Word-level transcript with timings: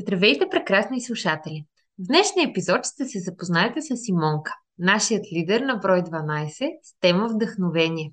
Здравейте, 0.00 0.48
прекрасни 0.50 1.00
слушатели! 1.00 1.64
В 1.98 2.06
днешния 2.06 2.48
епизод 2.50 2.86
ще 2.86 3.04
се 3.04 3.20
запознаете 3.20 3.82
с 3.82 3.96
Симонка, 3.96 4.54
нашият 4.78 5.24
лидер 5.32 5.60
на 5.60 5.76
брой 5.76 6.02
12 6.02 6.50
с 6.82 7.00
тема 7.00 7.28
Вдъхновение. 7.28 8.12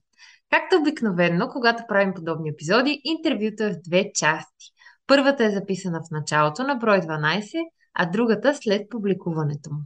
Както 0.52 0.76
обикновено, 0.82 1.48
когато 1.48 1.84
правим 1.88 2.14
подобни 2.14 2.50
епизоди, 2.50 3.02
интервюто 3.04 3.64
е 3.64 3.70
в 3.70 3.82
две 3.88 4.12
части. 4.14 4.66
Първата 5.08 5.46
е 5.46 5.50
записана 5.50 6.00
в 6.00 6.12
началото 6.12 6.64
на 6.64 6.76
брой 6.76 6.98
12, 6.98 7.48
а 7.94 8.06
другата 8.12 8.56
след 8.56 8.90
публикуването 8.90 9.70
му. 9.70 9.82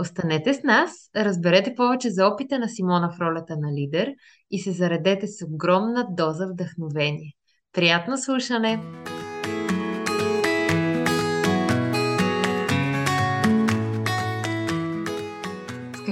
Останете 0.00 0.54
с 0.54 0.62
нас, 0.62 0.90
разберете 1.16 1.74
повече 1.74 2.10
за 2.10 2.26
опита 2.26 2.58
на 2.58 2.68
Симона 2.68 3.10
в 3.10 3.20
ролята 3.20 3.56
на 3.56 3.72
лидер 3.72 4.12
и 4.50 4.60
се 4.60 4.72
заредете 4.72 5.26
с 5.26 5.46
огромна 5.46 6.06
доза 6.10 6.46
вдъхновение. 6.46 7.32
Приятно 7.72 8.18
слушане! 8.18 8.80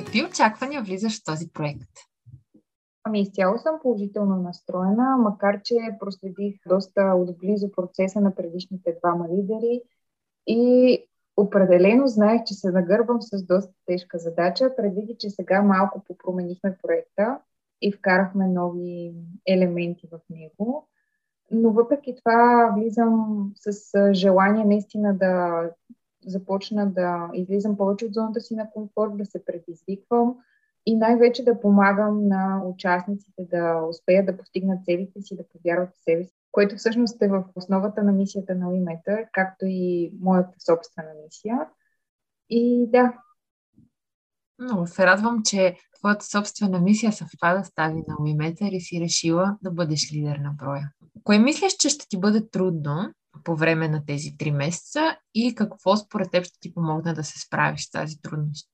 Какви 0.05 0.25
очаквания 0.25 0.83
влизаш 0.83 1.21
в 1.21 1.25
този 1.25 1.49
проект? 1.53 1.91
Ами 3.05 3.21
изцяло 3.21 3.59
съм 3.59 3.79
положително 3.83 4.37
настроена, 4.37 5.17
макар 5.19 5.63
че 5.63 5.75
проследих 6.01 6.55
доста 6.67 7.15
отблизо 7.17 7.73
процеса 7.73 8.21
на 8.21 8.35
предишните 8.35 8.97
двама 9.03 9.29
лидери 9.29 9.83
и 10.47 10.99
определено 11.37 12.07
знаех, 12.07 12.45
че 12.45 12.55
се 12.55 12.71
нагърбвам 12.71 13.23
с 13.23 13.47
доста 13.47 13.73
тежка 13.87 14.19
задача, 14.19 14.77
предвиди, 14.77 15.17
че 15.19 15.31
сега 15.31 15.63
малко 15.63 16.05
попроменихме 16.09 16.79
проекта 16.83 17.39
и 17.83 17.93
вкарахме 17.93 18.49
нови 18.49 19.15
елементи 19.47 20.09
в 20.13 20.21
него. 20.31 20.89
Но 21.51 21.71
въпреки 21.71 22.15
това 22.15 22.73
влизам 22.77 23.51
с 23.55 24.15
желание 24.15 24.65
наистина 24.65 25.17
да 25.19 25.63
започна 26.27 26.91
да 26.91 27.31
излизам 27.35 27.77
повече 27.77 28.07
от 28.07 28.15
зоната 28.15 28.41
си 28.41 28.55
на 28.55 28.71
комфорт, 28.71 29.17
да 29.17 29.27
се 29.27 29.45
предизвиквам 29.45 30.35
и 30.87 30.97
най-вече 30.97 31.45
да 31.45 31.61
помагам 31.61 32.29
на 32.29 32.63
участниците 32.67 33.47
да 33.51 33.83
успеят 33.89 34.27
да 34.27 34.37
постигнат 34.37 34.85
целите 34.85 35.23
си, 35.23 35.37
да 35.37 35.49
повярват 35.49 35.91
в 35.95 36.05
себе 36.05 36.25
си, 36.25 36.35
което 36.53 36.77
всъщност 36.77 37.23
е 37.23 37.29
в 37.29 37.45
основата 37.55 38.03
на 38.03 38.13
мисията 38.13 38.55
на 38.55 38.69
Уиметър, 38.69 39.27
както 39.33 39.65
и 39.69 40.13
моята 40.21 40.61
собствена 40.67 41.09
мисия. 41.25 41.59
И 42.51 42.87
да. 42.91 43.13
Много 44.59 44.87
се 44.87 45.07
радвам, 45.07 45.43
че 45.45 45.77
твоята 45.99 46.25
собствена 46.25 46.81
мисия 46.81 47.13
съвпада 47.13 47.65
с 47.65 47.75
тази 47.75 48.03
на 48.09 48.17
Уиметър 48.21 48.69
и 48.73 48.81
си 48.81 49.01
решила 49.01 49.59
да 49.63 49.71
бъдеш 49.71 50.13
лидер 50.13 50.37
на 50.37 50.51
броя. 50.51 50.93
Кое 51.25 51.39
мислиш, 51.39 51.77
че 51.77 51.89
ще 51.89 52.09
ти 52.09 52.21
бъде 52.21 52.49
трудно 52.51 53.13
по 53.45 53.57
време 53.57 53.89
на 53.89 54.05
тези 54.07 54.37
три 54.39 54.51
месеца 54.51 55.01
и 55.35 55.55
какво 55.55 55.97
според 55.97 56.31
теб 56.31 56.45
ще 56.45 56.61
ти 56.61 56.75
помогне 56.75 57.13
да 57.13 57.25
се 57.25 57.41
справиш 57.41 57.87
с 57.87 57.91
тази 57.91 58.23
трудност? 58.23 58.69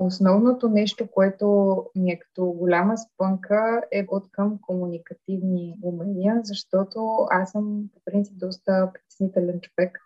Основното 0.00 0.68
нещо, 0.68 1.06
което 1.10 1.76
ми 1.96 2.10
е 2.10 2.18
като 2.18 2.44
голяма 2.44 2.94
спънка 2.98 3.82
е 3.92 4.06
от 4.08 4.30
към 4.30 4.58
комуникативни 4.60 5.76
умения, 5.82 6.40
защото 6.44 7.26
аз 7.30 7.50
съм 7.50 7.84
по 7.94 8.00
принцип 8.04 8.38
доста 8.38 8.90
притеснителен 8.94 9.60
човек 9.60 9.98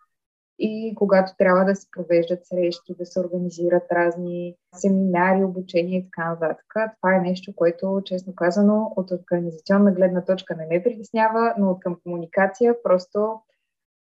и 0.59 0.95
когато 0.97 1.33
трябва 1.39 1.65
да 1.65 1.77
се 1.77 1.87
провеждат 1.91 2.47
срещи, 2.47 2.95
да 2.99 3.07
се 3.07 3.21
организират 3.21 3.83
разни 3.93 4.57
семинари, 4.75 5.45
обучения 5.45 5.99
и 5.99 6.05
така 6.05 6.31
нататък. 6.31 6.67
Това 7.01 7.17
е 7.17 7.21
нещо, 7.21 7.53
което, 7.57 8.03
честно 8.05 8.35
казано, 8.35 8.93
от 8.97 9.11
организационна 9.11 9.93
гледна 9.93 10.25
точка 10.25 10.57
не 10.57 10.67
ме 10.67 10.83
притеснява, 10.83 11.55
но 11.59 11.71
от 11.71 11.81
към 11.81 11.97
комуникация 12.05 12.83
просто 12.83 13.41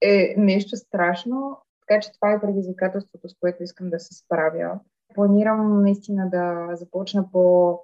е 0.05 0.35
нещо 0.37 0.77
страшно, 0.77 1.57
така 1.87 2.01
че 2.01 2.11
това 2.11 2.31
е 2.31 2.41
предизвикателството, 2.41 3.29
с 3.29 3.35
което 3.39 3.63
искам 3.63 3.89
да 3.89 3.99
се 3.99 4.13
справя. 4.13 4.79
Планирам 5.15 5.81
наистина 5.81 6.29
да 6.29 6.75
започна 6.75 7.31
по 7.31 7.79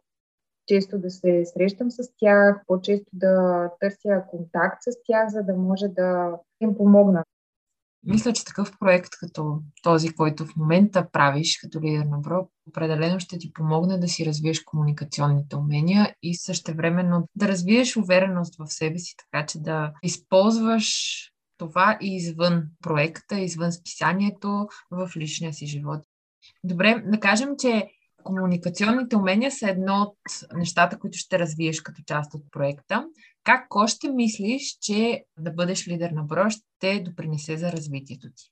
често 0.67 0.99
да 0.99 1.09
се 1.09 1.45
срещам 1.45 1.91
с 1.91 1.97
тях, 2.17 2.61
по-често 2.67 3.09
да 3.13 3.69
търся 3.79 4.23
контакт 4.29 4.77
с 4.81 4.91
тях, 5.07 5.29
за 5.29 5.43
да 5.43 5.55
може 5.55 5.87
да 5.87 6.37
им 6.61 6.77
помогна. 6.77 7.23
Мисля, 8.03 8.33
че 8.33 8.45
такъв 8.45 8.71
проект 8.79 9.09
като 9.19 9.59
този, 9.83 10.15
който 10.15 10.45
в 10.45 10.55
момента 10.55 11.07
правиш 11.11 11.59
като 11.61 11.81
лидер 11.81 12.05
на 12.05 12.17
БРО, 12.17 12.47
определено 12.69 13.19
ще 13.19 13.37
ти 13.37 13.53
помогне 13.53 13.97
да 13.97 14.07
си 14.07 14.25
развиеш 14.25 14.63
комуникационните 14.63 15.55
умения 15.55 16.15
и 16.23 16.35
същевременно 16.35 17.27
да 17.35 17.47
развиеш 17.47 17.97
увереност 17.97 18.55
в 18.59 18.73
себе 18.73 18.99
си, 18.99 19.15
така 19.17 19.45
че 19.45 19.61
да 19.61 19.93
използваш 20.03 20.87
това 21.61 21.97
и 22.01 22.15
извън 22.15 22.63
проекта, 22.83 23.39
извън 23.39 23.71
списанието, 23.71 24.67
в 24.91 25.11
личния 25.17 25.53
си 25.53 25.67
живот. 25.67 26.01
Добре, 26.63 27.03
да 27.05 27.19
кажем, 27.19 27.49
че 27.59 27.87
комуникационните 28.23 29.15
умения 29.15 29.51
са 29.51 29.69
едно 29.69 30.01
от 30.01 30.17
нещата, 30.53 30.99
които 30.99 31.17
ще 31.17 31.39
развиеш 31.39 31.81
като 31.81 32.01
част 32.05 32.33
от 32.33 32.43
проекта. 32.51 33.07
Как 33.43 33.75
още 33.75 34.11
мислиш, 34.11 34.77
че 34.81 35.25
да 35.39 35.51
бъдеш 35.51 35.87
лидер 35.87 36.11
на 36.11 36.23
броя 36.23 36.49
ще 36.49 36.99
допринесе 36.99 37.57
за 37.57 37.71
развитието 37.71 38.27
ти? 38.35 38.51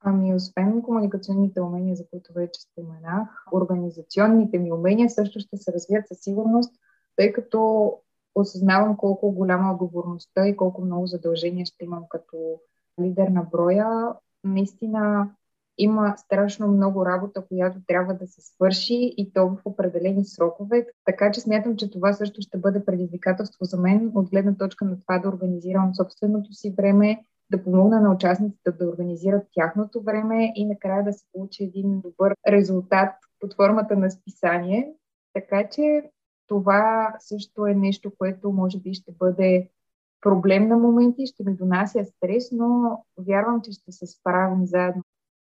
Ами, 0.00 0.34
освен 0.34 0.82
комуникационните 0.82 1.60
умения, 1.60 1.96
за 1.96 2.04
които 2.10 2.32
вече 2.32 2.60
споменах, 2.60 3.28
организационните 3.52 4.58
ми 4.58 4.72
умения 4.72 5.10
също 5.10 5.40
ще 5.40 5.56
се 5.56 5.72
развият 5.72 6.08
със 6.08 6.18
сигурност, 6.20 6.74
тъй 7.16 7.32
като 7.32 7.92
осъзнавам 8.40 8.96
колко 8.96 9.32
голяма 9.32 9.72
отговорността 9.72 10.48
и 10.48 10.56
колко 10.56 10.82
много 10.82 11.06
задължения 11.06 11.66
ще 11.66 11.84
имам 11.84 12.04
като 12.08 12.60
лидер 13.00 13.28
на 13.28 13.42
броя. 13.42 14.14
Наистина 14.44 15.30
има 15.78 16.14
страшно 16.16 16.68
много 16.68 17.06
работа, 17.06 17.44
която 17.48 17.78
трябва 17.86 18.14
да 18.14 18.26
се 18.26 18.40
свърши 18.40 19.14
и 19.16 19.32
то 19.32 19.48
в 19.48 19.56
определени 19.64 20.24
срокове. 20.24 20.86
Така 21.04 21.30
че 21.30 21.40
смятам, 21.40 21.76
че 21.76 21.90
това 21.90 22.12
също 22.12 22.42
ще 22.42 22.58
бъде 22.58 22.84
предизвикателство 22.84 23.64
за 23.64 23.76
мен 23.76 24.12
от 24.14 24.30
гледна 24.30 24.56
точка 24.56 24.84
на 24.84 25.00
това 25.00 25.18
да 25.18 25.28
организирам 25.28 25.94
собственото 25.94 26.52
си 26.52 26.74
време, 26.76 27.24
да 27.50 27.64
помогна 27.64 28.00
на 28.00 28.14
участниците 28.14 28.72
да 28.72 28.88
организират 28.88 29.46
тяхното 29.54 30.02
време 30.02 30.52
и 30.54 30.66
накрая 30.66 31.04
да 31.04 31.12
се 31.12 31.24
получи 31.32 31.64
един 31.64 32.00
добър 32.00 32.34
резултат 32.48 33.14
под 33.40 33.54
формата 33.54 33.96
на 33.96 34.10
списание. 34.10 34.92
Така 35.34 35.68
че 35.68 36.10
това 36.46 37.14
също 37.18 37.66
е 37.66 37.74
нещо, 37.74 38.12
което 38.18 38.52
може 38.52 38.78
би 38.78 38.94
ще 38.94 39.12
бъде 39.12 39.70
проблем 40.20 40.68
на 40.68 40.76
моменти, 40.76 41.26
ще 41.26 41.44
ми 41.44 41.56
донася 41.56 42.04
стрес, 42.04 42.48
но 42.52 42.98
вярвам, 43.18 43.60
че 43.62 43.72
ще 43.72 43.92
се 43.92 44.06
справим 44.06 44.66
заедно. 44.66 45.02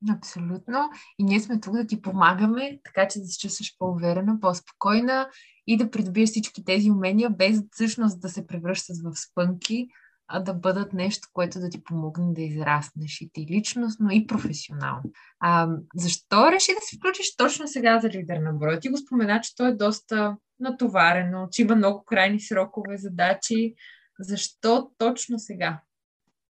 Абсолютно. 0.09 0.89
И 1.19 1.23
ние 1.23 1.39
сме 1.39 1.59
тук 1.59 1.73
да 1.73 1.87
ти 1.87 2.01
помагаме, 2.01 2.79
така 2.83 3.07
че 3.07 3.19
да 3.19 3.25
се 3.25 3.39
чувстваш 3.39 3.75
по-уверена, 3.79 4.39
по-спокойна 4.39 5.29
и 5.67 5.77
да 5.77 5.91
придобиеш 5.91 6.29
всички 6.29 6.65
тези 6.65 6.91
умения, 6.91 7.29
без 7.29 7.63
всъщност 7.71 8.21
да 8.21 8.29
се 8.29 8.47
превръщат 8.47 8.97
в 9.03 9.15
спънки, 9.15 9.87
а 10.27 10.39
да 10.39 10.53
бъдат 10.53 10.93
нещо, 10.93 11.27
което 11.33 11.59
да 11.59 11.69
ти 11.69 11.83
помогне 11.83 12.33
да 12.33 12.41
израснеш 12.41 13.21
и 13.21 13.29
ти 13.33 13.45
личностно, 13.49 14.11
и 14.11 14.27
професионално. 14.27 15.03
А, 15.39 15.69
защо 15.95 16.51
реши 16.51 16.71
да 16.71 16.81
се 16.81 16.97
включиш 16.97 17.35
точно 17.35 17.67
сега 17.67 17.99
за 17.99 18.09
лидер 18.09 18.37
на 18.37 18.53
броя? 18.53 18.79
Ти 18.79 18.89
го 18.89 18.97
спомена, 18.97 19.41
че 19.41 19.55
то 19.55 19.67
е 19.67 19.75
доста 19.75 20.37
натоварено, 20.61 21.47
че 21.51 21.61
има 21.61 21.75
много 21.75 22.03
крайни 22.05 22.39
срокове, 22.39 22.97
задачи. 22.97 23.75
Защо 24.19 24.91
точно 24.97 25.39
сега? 25.39 25.81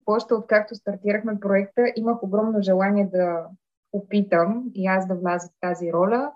Още 0.05 0.33
откакто 0.33 0.75
стартирахме 0.75 1.39
проекта, 1.39 1.81
имах 1.95 2.23
огромно 2.23 2.61
желание 2.61 3.09
да 3.13 3.47
опитам 3.93 4.63
и 4.73 4.87
аз 4.87 5.07
да 5.07 5.15
вляза 5.15 5.47
в 5.47 5.59
тази 5.61 5.93
роля. 5.93 6.31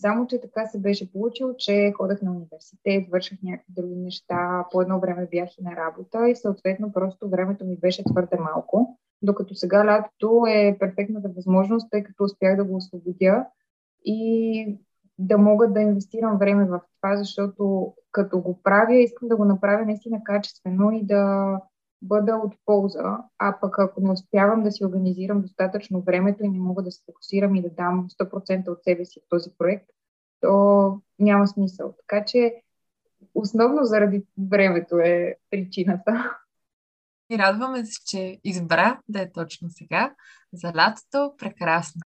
Само, 0.00 0.26
че 0.26 0.40
така 0.40 0.66
се 0.66 0.78
беше 0.78 1.12
получило, 1.12 1.54
че 1.58 1.92
ходах 1.96 2.22
на 2.22 2.30
университет, 2.30 3.10
върших 3.10 3.38
някакви 3.42 3.72
други 3.72 3.96
неща, 3.96 4.66
по 4.70 4.82
едно 4.82 5.00
време 5.00 5.28
бях 5.30 5.58
и 5.58 5.62
на 5.62 5.76
работа 5.76 6.28
и 6.28 6.36
съответно 6.36 6.92
просто 6.92 7.28
времето 7.28 7.64
ми 7.64 7.76
беше 7.76 8.04
твърде 8.04 8.36
малко. 8.40 8.98
Докато 9.22 9.54
сега 9.54 9.86
лятото 9.86 10.44
е 10.48 10.76
перфектната 10.80 11.28
възможност, 11.28 11.90
тъй 11.90 12.02
като 12.02 12.24
успях 12.24 12.56
да 12.56 12.64
го 12.64 12.76
освободя 12.76 13.46
и 14.04 14.78
да 15.18 15.38
мога 15.38 15.68
да 15.68 15.80
инвестирам 15.80 16.38
време 16.38 16.64
в 16.64 16.80
това, 17.00 17.16
защото 17.16 17.94
като 18.12 18.40
го 18.40 18.62
правя, 18.62 18.94
искам 18.94 19.28
да 19.28 19.36
го 19.36 19.44
направя 19.44 19.84
наистина 19.84 20.20
качествено 20.24 20.90
и 20.92 21.06
да 21.06 21.56
бъда 22.02 22.36
от 22.36 22.54
полза, 22.64 23.18
а 23.38 23.58
пък 23.60 23.78
ако 23.78 24.00
не 24.00 24.10
успявам 24.10 24.62
да 24.62 24.72
си 24.72 24.84
организирам 24.84 25.42
достатъчно 25.42 26.02
времето 26.02 26.44
и 26.44 26.48
не 26.48 26.58
мога 26.58 26.82
да 26.82 26.90
се 26.90 27.02
фокусирам 27.06 27.54
и 27.54 27.62
да 27.62 27.70
дам 27.70 28.08
100% 28.08 28.68
от 28.68 28.84
себе 28.84 29.04
си 29.04 29.20
в 29.20 29.28
този 29.28 29.50
проект, 29.58 29.86
то 30.40 31.00
няма 31.18 31.48
смисъл. 31.48 31.94
Така 31.98 32.24
че 32.24 32.62
основно 33.34 33.84
заради 33.84 34.24
времето 34.50 34.98
е 34.98 35.36
причината. 35.50 36.36
И 37.30 37.38
радваме 37.38 37.86
се, 37.86 38.04
че 38.06 38.40
избра 38.44 39.00
да 39.08 39.20
е 39.20 39.32
точно 39.32 39.68
сега. 39.70 40.14
За 40.52 40.72
лятото 40.76 41.34
прекрасно. 41.38 42.00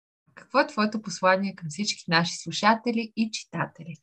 Какво 0.48 0.60
е 0.60 0.68
твоето 0.68 1.02
послание 1.02 1.56
към 1.56 1.70
всички 1.70 2.04
наши 2.08 2.38
слушатели 2.38 3.14
и 3.16 3.32
читатели? 3.32 3.96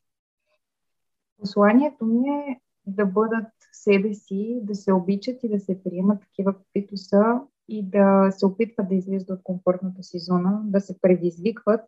Посланието 1.40 2.04
ми 2.04 2.28
е 2.28 2.60
да 2.86 3.06
бъдат 3.06 3.52
себе 3.72 4.14
си, 4.14 4.60
да 4.62 4.74
се 4.74 4.92
обичат 4.92 5.42
и 5.42 5.48
да 5.48 5.60
се 5.60 5.82
приемат 5.84 6.20
такива, 6.20 6.58
каквито 6.58 6.96
са 6.96 7.40
и 7.68 7.90
да 7.90 8.30
се 8.30 8.46
опитват 8.46 8.88
да 8.88 8.94
излизат 8.94 9.30
от 9.30 9.42
комфортната 9.42 10.02
си 10.02 10.18
зона, 10.18 10.60
да 10.64 10.80
се 10.80 11.00
предизвикват 11.00 11.84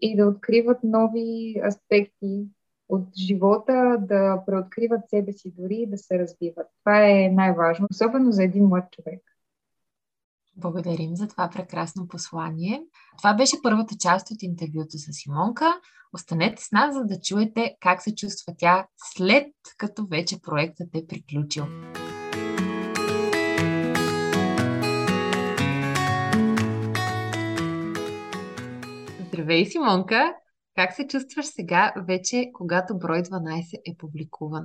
и 0.00 0.16
да 0.16 0.26
откриват 0.26 0.78
нови 0.84 1.60
аспекти 1.66 2.48
от 2.88 3.16
живота, 3.16 3.98
да 4.00 4.42
преоткриват 4.46 5.10
себе 5.10 5.32
си 5.32 5.52
дори 5.58 5.74
и 5.74 5.90
да 5.90 5.98
се 5.98 6.18
развиват. 6.18 6.66
Това 6.80 7.10
е 7.10 7.28
най-важно, 7.28 7.86
особено 7.90 8.32
за 8.32 8.44
един 8.44 8.66
млад 8.66 8.90
човек. 8.90 9.33
Благодарим 10.56 11.16
за 11.16 11.28
това 11.28 11.50
прекрасно 11.50 12.08
послание. 12.08 12.82
Това 13.18 13.34
беше 13.34 13.62
първата 13.62 13.94
част 14.00 14.30
от 14.30 14.42
интервюто 14.42 14.98
с 14.98 15.12
Симонка. 15.12 15.80
Останете 16.12 16.62
с 16.62 16.72
нас, 16.72 16.94
за 16.94 17.04
да 17.04 17.20
чуете 17.20 17.76
как 17.80 18.02
се 18.02 18.14
чувства 18.14 18.54
тя 18.58 18.86
след 18.96 19.46
като 19.78 20.06
вече 20.06 20.42
проектът 20.42 20.88
е 20.94 21.06
приключил. 21.06 21.64
Здравей, 29.26 29.66
Симонка! 29.66 30.34
Как 30.76 30.92
се 30.92 31.06
чувстваш 31.06 31.46
сега, 31.46 31.94
вече 32.08 32.50
когато 32.52 32.98
брой 32.98 33.22
12 33.22 33.80
е 33.86 33.96
публикуван? 33.98 34.64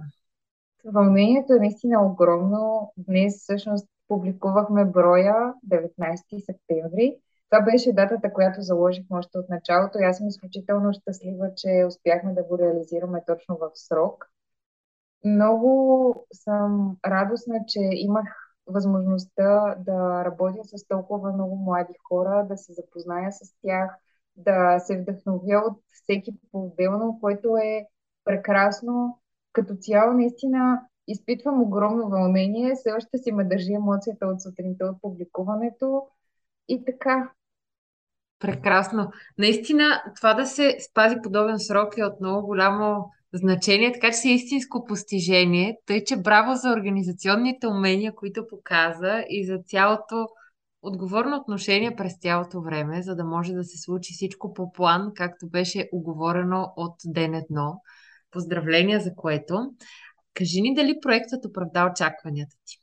Вълнението 0.86 1.54
е 1.54 1.60
наистина 1.60 2.06
огромно. 2.06 2.94
Днес 2.98 3.38
всъщност 3.38 3.88
публикувахме 4.10 4.86
броя 4.86 5.54
19 5.68 6.46
септември. 6.46 7.18
Това 7.50 7.62
беше 7.64 7.94
датата, 7.94 8.34
която 8.34 8.62
заложихме 8.62 9.18
още 9.18 9.38
от 9.38 9.50
началото 9.50 10.00
и 10.00 10.04
аз 10.04 10.18
съм 10.18 10.28
изключително 10.28 10.94
щастлива, 10.94 11.52
че 11.56 11.86
успяхме 11.88 12.34
да 12.34 12.44
го 12.44 12.58
реализираме 12.58 13.24
точно 13.28 13.58
в 13.58 13.72
срок. 13.74 14.26
Много 15.26 16.26
съм 16.34 16.98
радостна, 17.06 17.60
че 17.68 17.80
имах 17.80 18.26
възможността 18.68 19.76
да 19.80 20.26
работя 20.26 20.64
с 20.64 20.88
толкова 20.88 21.34
много 21.34 21.56
млади 21.56 21.94
хора, 22.08 22.46
да 22.50 22.58
се 22.58 22.74
запозная 22.74 23.32
с 23.32 23.40
тях, 23.62 23.98
да 24.36 24.80
се 24.80 25.02
вдъхновя 25.02 25.64
от 25.68 25.80
всеки 25.94 26.32
по-отделно, 26.52 27.18
което 27.22 27.58
е 27.58 27.86
прекрасно. 28.26 29.20
Като 29.54 29.76
цяло, 29.76 30.14
наистина, 30.14 30.82
изпитвам 31.12 31.62
огромно 31.62 32.10
вълнение. 32.10 32.76
Все 32.76 32.92
още 32.92 33.18
си 33.18 33.32
ме 33.32 33.44
държи 33.44 33.74
емоцията 33.74 34.28
от 34.28 34.42
сутринта 34.42 34.86
от 34.86 35.02
публикуването. 35.02 36.08
И 36.68 36.86
така. 36.86 37.32
Прекрасно. 38.40 39.12
Наистина, 39.38 40.02
това 40.16 40.34
да 40.34 40.46
се 40.46 40.78
спази 40.90 41.16
подобен 41.24 41.60
срок 41.60 41.98
е 41.98 42.04
от 42.04 42.22
много 42.22 42.48
голямо 42.48 43.12
значение, 43.34 43.92
така 43.92 44.08
че 44.08 44.18
си 44.18 44.30
истинско 44.30 44.86
постижение. 44.86 45.78
Тъй, 45.86 46.04
че 46.04 46.18
браво 46.18 46.56
за 46.56 46.72
организационните 46.72 47.68
умения, 47.68 48.16
които 48.16 48.48
показа 48.48 49.24
и 49.30 49.46
за 49.46 49.58
цялото 49.66 50.28
отговорно 50.82 51.38
отношение 51.38 51.96
през 51.96 52.20
цялото 52.20 52.62
време, 52.62 53.02
за 53.02 53.16
да 53.16 53.24
може 53.24 53.54
да 53.54 53.64
се 53.64 53.78
случи 53.78 54.14
всичко 54.14 54.54
по 54.54 54.72
план, 54.72 55.12
както 55.16 55.50
беше 55.50 55.90
оговорено 55.94 56.74
от 56.76 56.96
ден 57.06 57.34
едно. 57.34 57.82
Поздравления 58.32 59.00
за 59.00 59.16
което. 59.16 59.72
Кажи 60.40 60.62
ни 60.62 60.74
дали 60.76 61.00
проектът 61.02 61.46
оправда 61.46 61.90
очакванията 61.92 62.56
ти. 62.66 62.76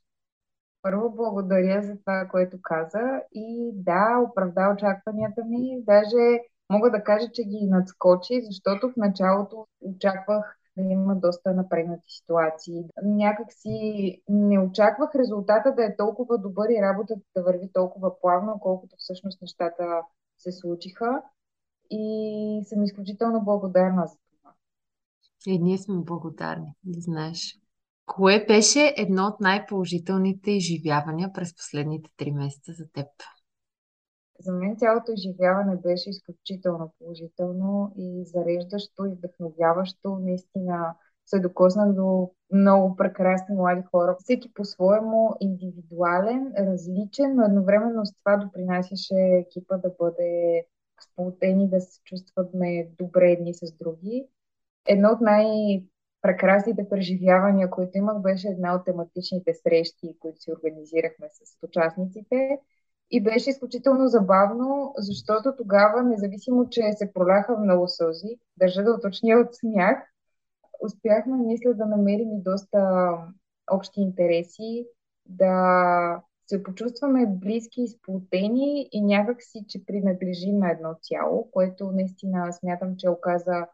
Първо 0.82 1.10
благодаря 1.10 1.82
за 1.82 1.98
това, 1.98 2.28
което 2.30 2.56
каза 2.62 3.20
и 3.32 3.70
да, 3.74 4.18
оправда 4.30 4.72
очакванията 4.74 5.44
ми. 5.44 5.82
Даже 5.82 6.40
мога 6.70 6.90
да 6.90 7.04
кажа, 7.04 7.26
че 7.32 7.42
ги 7.42 7.66
надскочи, 7.70 8.42
защото 8.42 8.88
в 8.88 8.96
началото 8.96 9.66
очаквах 9.80 10.58
да 10.76 10.92
има 10.92 11.14
доста 11.16 11.54
напрегнати 11.54 12.08
ситуации. 12.08 12.84
Някак 13.02 13.46
си 13.52 13.78
не 14.28 14.58
очаквах 14.58 15.14
резултата 15.14 15.74
да 15.74 15.84
е 15.84 15.96
толкова 15.96 16.38
добър 16.38 16.68
и 16.68 16.82
работата 16.82 17.20
да 17.36 17.42
върви 17.42 17.70
толкова 17.72 18.20
плавно, 18.20 18.58
колкото 18.60 18.96
всъщност 18.98 19.42
нещата 19.42 20.02
се 20.38 20.52
случиха. 20.52 21.22
И 21.90 22.62
съм 22.64 22.82
изключително 22.82 23.44
благодарна 23.44 24.06
за. 24.06 24.16
И 25.46 25.58
ние 25.58 25.78
сме 25.78 25.94
благодарни, 25.94 26.74
да 26.84 27.00
знаеш. 27.00 27.58
Кое 28.06 28.44
беше 28.48 28.94
едно 28.96 29.26
от 29.26 29.40
най-положителните 29.40 30.50
изживявания 30.50 31.32
през 31.32 31.56
последните 31.56 32.10
три 32.16 32.32
месеца 32.32 32.72
за 32.72 32.84
теб? 32.92 33.06
За 34.40 34.52
мен 34.52 34.76
цялото 34.76 35.12
изживяване 35.12 35.76
беше 35.76 36.10
изключително 36.10 36.92
положително 36.98 37.92
и 37.96 38.24
зареждащо 38.24 39.04
и 39.04 39.14
вдъхновяващо. 39.14 40.18
Наистина 40.18 40.94
се 41.26 41.38
докоснах 41.38 41.92
до 41.92 42.30
много 42.52 42.96
прекрасни 42.96 43.54
млади 43.54 43.82
хора. 43.90 44.16
Всеки 44.18 44.54
по-своему 44.54 45.30
индивидуален, 45.40 46.52
различен, 46.58 47.34
но 47.34 47.44
едновременно 47.44 48.06
с 48.06 48.14
това 48.14 48.36
допринасяше 48.36 49.14
екипа 49.14 49.76
да 49.76 49.90
бъде 49.98 50.64
сплутени, 51.00 51.68
да 51.68 51.80
се 51.80 52.00
чувстваме 52.04 52.88
добре 52.98 53.30
едни 53.32 53.54
с 53.54 53.72
други. 53.72 54.26
Едно 54.86 55.08
от 55.08 55.20
най- 55.20 55.84
прекрасните 56.22 56.88
преживявания, 56.88 57.70
които 57.70 57.98
имах, 57.98 58.18
беше 58.18 58.48
една 58.48 58.74
от 58.74 58.84
тематичните 58.84 59.54
срещи, 59.54 60.16
които 60.20 60.40
си 60.40 60.52
организирахме 60.52 61.28
с 61.32 61.66
участниците. 61.66 62.58
И 63.10 63.22
беше 63.22 63.50
изключително 63.50 64.08
забавно, 64.08 64.94
защото 64.98 65.56
тогава, 65.56 66.02
независимо, 66.02 66.68
че 66.68 66.92
се 66.92 67.12
проляха 67.12 67.58
много 67.58 67.88
сълзи, 67.88 68.38
държа 68.56 68.82
да 68.82 68.92
уточня 68.92 69.36
от 69.36 69.54
смях, 69.54 69.98
успяхме, 70.82 71.36
мисля, 71.36 71.74
да 71.74 71.86
намерим 71.86 72.32
и 72.32 72.42
доста 72.42 73.10
общи 73.70 74.00
интереси, 74.00 74.86
да 75.26 76.22
се 76.46 76.62
почувстваме 76.62 77.26
близки 77.26 77.82
и 77.82 77.88
сплутени 77.88 78.88
и 78.92 79.00
някак 79.02 79.42
си, 79.42 79.64
че 79.68 79.86
принадлежим 79.86 80.58
на 80.58 80.70
едно 80.70 80.94
цяло, 81.02 81.50
което 81.50 81.92
наистина 81.92 82.52
смятам, 82.52 82.96
че 82.96 83.08
оказа 83.08 83.66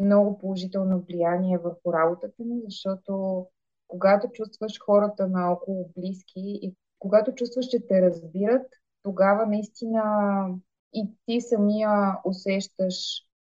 много 0.00 0.38
положително 0.38 1.00
влияние 1.08 1.58
върху 1.58 1.92
работата 1.92 2.44
ми, 2.44 2.60
защото 2.64 3.46
когато 3.88 4.28
чувстваш 4.28 4.80
хората 4.80 5.28
наоколо 5.28 5.90
близки 5.96 6.58
и 6.62 6.74
когато 6.98 7.34
чувстваш, 7.34 7.66
че 7.66 7.86
те 7.86 8.02
разбират, 8.02 8.66
тогава 9.02 9.46
наистина 9.46 10.02
и 10.92 11.10
ти 11.26 11.40
самия 11.40 12.16
усещаш 12.24 12.94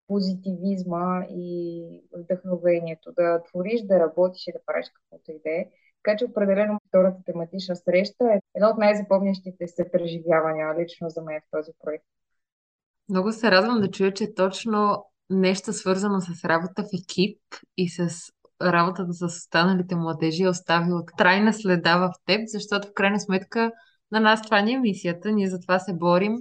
позитивизма 0.07 1.25
и 1.29 1.83
вдъхновението 2.17 3.11
да 3.11 3.43
твориш, 3.43 3.81
да 3.81 3.99
работиш 3.99 4.47
и 4.47 4.51
да 4.51 4.59
правиш 4.65 4.85
каквото 4.93 5.31
и 5.31 5.39
да 5.45 5.49
е. 5.49 5.65
Така 6.03 6.17
че 6.17 6.25
определено 6.25 6.79
втората 6.87 7.17
тематична 7.25 7.75
среща 7.75 8.33
е 8.33 8.39
едно 8.55 8.67
от 8.67 8.77
най-запомнящите 8.77 9.67
се 9.67 9.91
преживявания 9.91 10.79
лично 10.79 11.09
за 11.09 11.21
мен 11.21 11.41
в 11.41 11.51
този 11.51 11.71
проект. 11.83 12.05
Много 13.09 13.31
се 13.31 13.51
радвам 13.51 13.81
да 13.81 13.91
чуя, 13.91 14.13
че 14.13 14.33
точно 14.33 15.05
нещо 15.29 15.73
свързано 15.73 16.21
с 16.21 16.45
работа 16.45 16.83
в 16.83 16.89
екип 17.01 17.39
и 17.77 17.89
с 17.89 18.09
работата 18.61 19.13
с 19.13 19.25
останалите 19.25 19.95
младежи 19.95 20.43
е 20.43 20.49
оставил 20.49 21.01
трайна 21.17 21.53
следа 21.53 21.97
в 21.97 22.11
теб, 22.25 22.41
защото 22.47 22.87
в 22.87 22.93
крайна 22.93 23.19
сметка 23.19 23.71
на 24.11 24.19
нас 24.19 24.41
това 24.41 24.61
ни 24.61 24.73
е 24.73 24.79
мисията, 24.79 25.31
ние 25.31 25.49
за 25.49 25.59
това 25.59 25.79
се 25.79 25.93
борим 25.93 26.35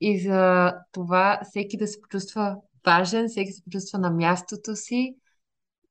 и 0.00 0.20
за 0.20 0.72
това 0.92 1.40
всеки 1.42 1.76
да 1.76 1.86
се 1.86 2.00
почувства 2.00 2.56
важен, 2.86 3.28
всеки 3.28 3.52
се 3.52 3.64
почувства 3.64 3.98
на 3.98 4.10
мястото 4.10 4.76
си. 4.76 5.14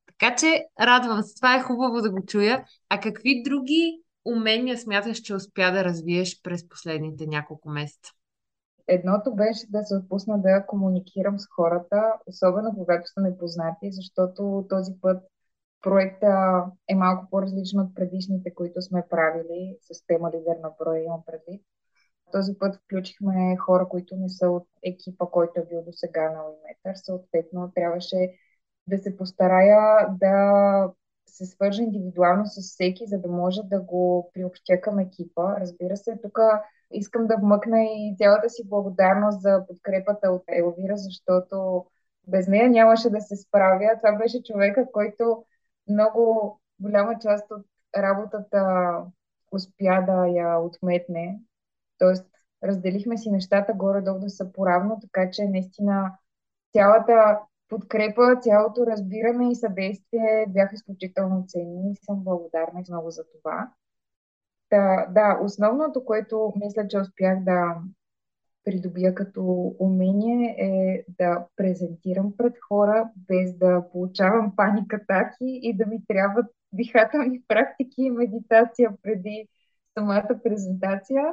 Така 0.07 0.35
че 0.35 0.63
радвам 0.81 1.23
се, 1.23 1.35
това 1.35 1.55
е 1.55 1.63
хубаво 1.63 2.01
да 2.01 2.11
го 2.11 2.25
чуя. 2.25 2.65
А 2.89 2.99
какви 2.99 3.43
други 3.43 4.01
умения 4.25 4.77
смяташ, 4.77 5.17
че 5.17 5.35
успя 5.35 5.71
да 5.71 5.85
развиеш 5.85 6.41
през 6.41 6.69
последните 6.69 7.27
няколко 7.27 7.69
месеца? 7.69 8.11
Едното 8.87 9.35
беше 9.35 9.67
да 9.69 9.83
се 9.83 9.95
отпусна 9.95 10.41
да 10.41 10.65
комуникирам 10.65 11.39
с 11.39 11.47
хората, 11.55 12.13
особено 12.27 12.73
когато 12.75 13.11
са 13.13 13.21
непознати, 13.21 13.91
защото 13.91 14.65
този 14.69 14.91
път 15.01 15.23
проекта 15.81 16.63
е 16.87 16.95
малко 16.95 17.27
по-различен 17.31 17.79
от 17.79 17.95
предишните, 17.95 18.53
които 18.53 18.81
сме 18.81 19.03
правили 19.09 19.77
с 19.81 20.05
тема 20.07 20.31
Лидер 20.33 20.55
на 20.63 20.71
броя, 20.79 21.03
имам 21.03 21.21
предвид. 21.25 21.61
Този 22.31 22.57
път 22.59 22.75
включихме 22.75 23.57
хора, 23.57 23.87
които 23.89 24.15
не 24.15 24.29
са 24.29 24.49
от 24.49 24.67
екипа, 24.83 25.25
който 25.25 25.51
е 25.55 25.65
бил 25.65 25.83
до 25.83 25.91
сега 25.91 26.31
на 26.31 26.39
Уиметър. 26.43 26.95
Съответно, 26.95 27.71
трябваше 27.75 28.33
да 28.87 28.97
се 28.97 29.17
постарая 29.17 30.07
да 30.19 30.93
се 31.25 31.45
свържа 31.45 31.83
индивидуално 31.83 32.45
с 32.45 32.61
всеки, 32.61 33.07
за 33.07 33.19
да 33.19 33.27
може 33.27 33.61
да 33.63 33.81
го 33.81 34.31
приобщя 34.33 34.81
към 34.81 34.99
екипа. 34.99 35.59
Разбира 35.59 35.97
се, 35.97 36.19
тук 36.23 36.39
искам 36.93 37.27
да 37.27 37.37
вмъкна 37.37 37.83
и 37.83 38.15
цялата 38.17 38.49
си 38.49 38.69
благодарност 38.69 39.41
за 39.41 39.65
подкрепата 39.67 40.31
от 40.31 40.43
Елвира, 40.47 40.97
защото 40.97 41.85
без 42.27 42.47
нея 42.47 42.69
нямаше 42.69 43.09
да 43.09 43.21
се 43.21 43.35
справя. 43.35 43.89
Това 43.97 44.17
беше 44.17 44.43
човека, 44.43 44.91
който 44.91 45.45
много 45.89 46.59
голяма 46.79 47.19
част 47.19 47.51
от 47.51 47.65
работата 47.97 48.93
успя 49.51 50.03
да 50.07 50.27
я 50.27 50.59
отметне. 50.59 51.39
Тоест, 51.97 52.25
разделихме 52.63 53.17
си 53.17 53.31
нещата 53.31 53.73
горе-долу 53.73 54.19
да 54.19 54.29
са 54.29 54.51
поравно, 54.51 54.99
така 55.01 55.31
че 55.31 55.45
наистина 55.45 56.17
цялата 56.73 57.39
подкрепа, 57.69 58.39
цялото 58.41 58.85
разбиране 58.85 59.51
и 59.51 59.55
съдействие 59.55 60.45
бяха 60.49 60.75
изключително 60.75 61.45
ценни 61.47 61.91
и 61.91 62.05
съм 62.05 62.23
благодарна 62.23 62.83
много 62.89 63.11
за 63.11 63.23
това. 63.37 63.71
Та, 64.71 65.05
да, 65.05 65.39
основното, 65.43 66.05
което 66.05 66.53
мисля, 66.55 66.87
че 66.87 66.99
успях 66.99 67.43
да 67.43 67.75
придобия 68.63 69.15
като 69.15 69.75
умение 69.79 70.55
е 70.59 71.05
да 71.19 71.45
презентирам 71.55 72.33
пред 72.37 72.53
хора, 72.67 73.09
без 73.15 73.57
да 73.57 73.83
получавам 73.91 74.55
паникатаки 74.55 75.59
и 75.61 75.77
да 75.77 75.85
ми 75.85 76.05
трябват 76.07 76.45
дихателни 76.73 77.41
практики 77.47 78.01
и 78.01 78.11
медитация 78.11 78.91
преди 79.03 79.47
самата 79.97 80.39
презентация. 80.43 81.23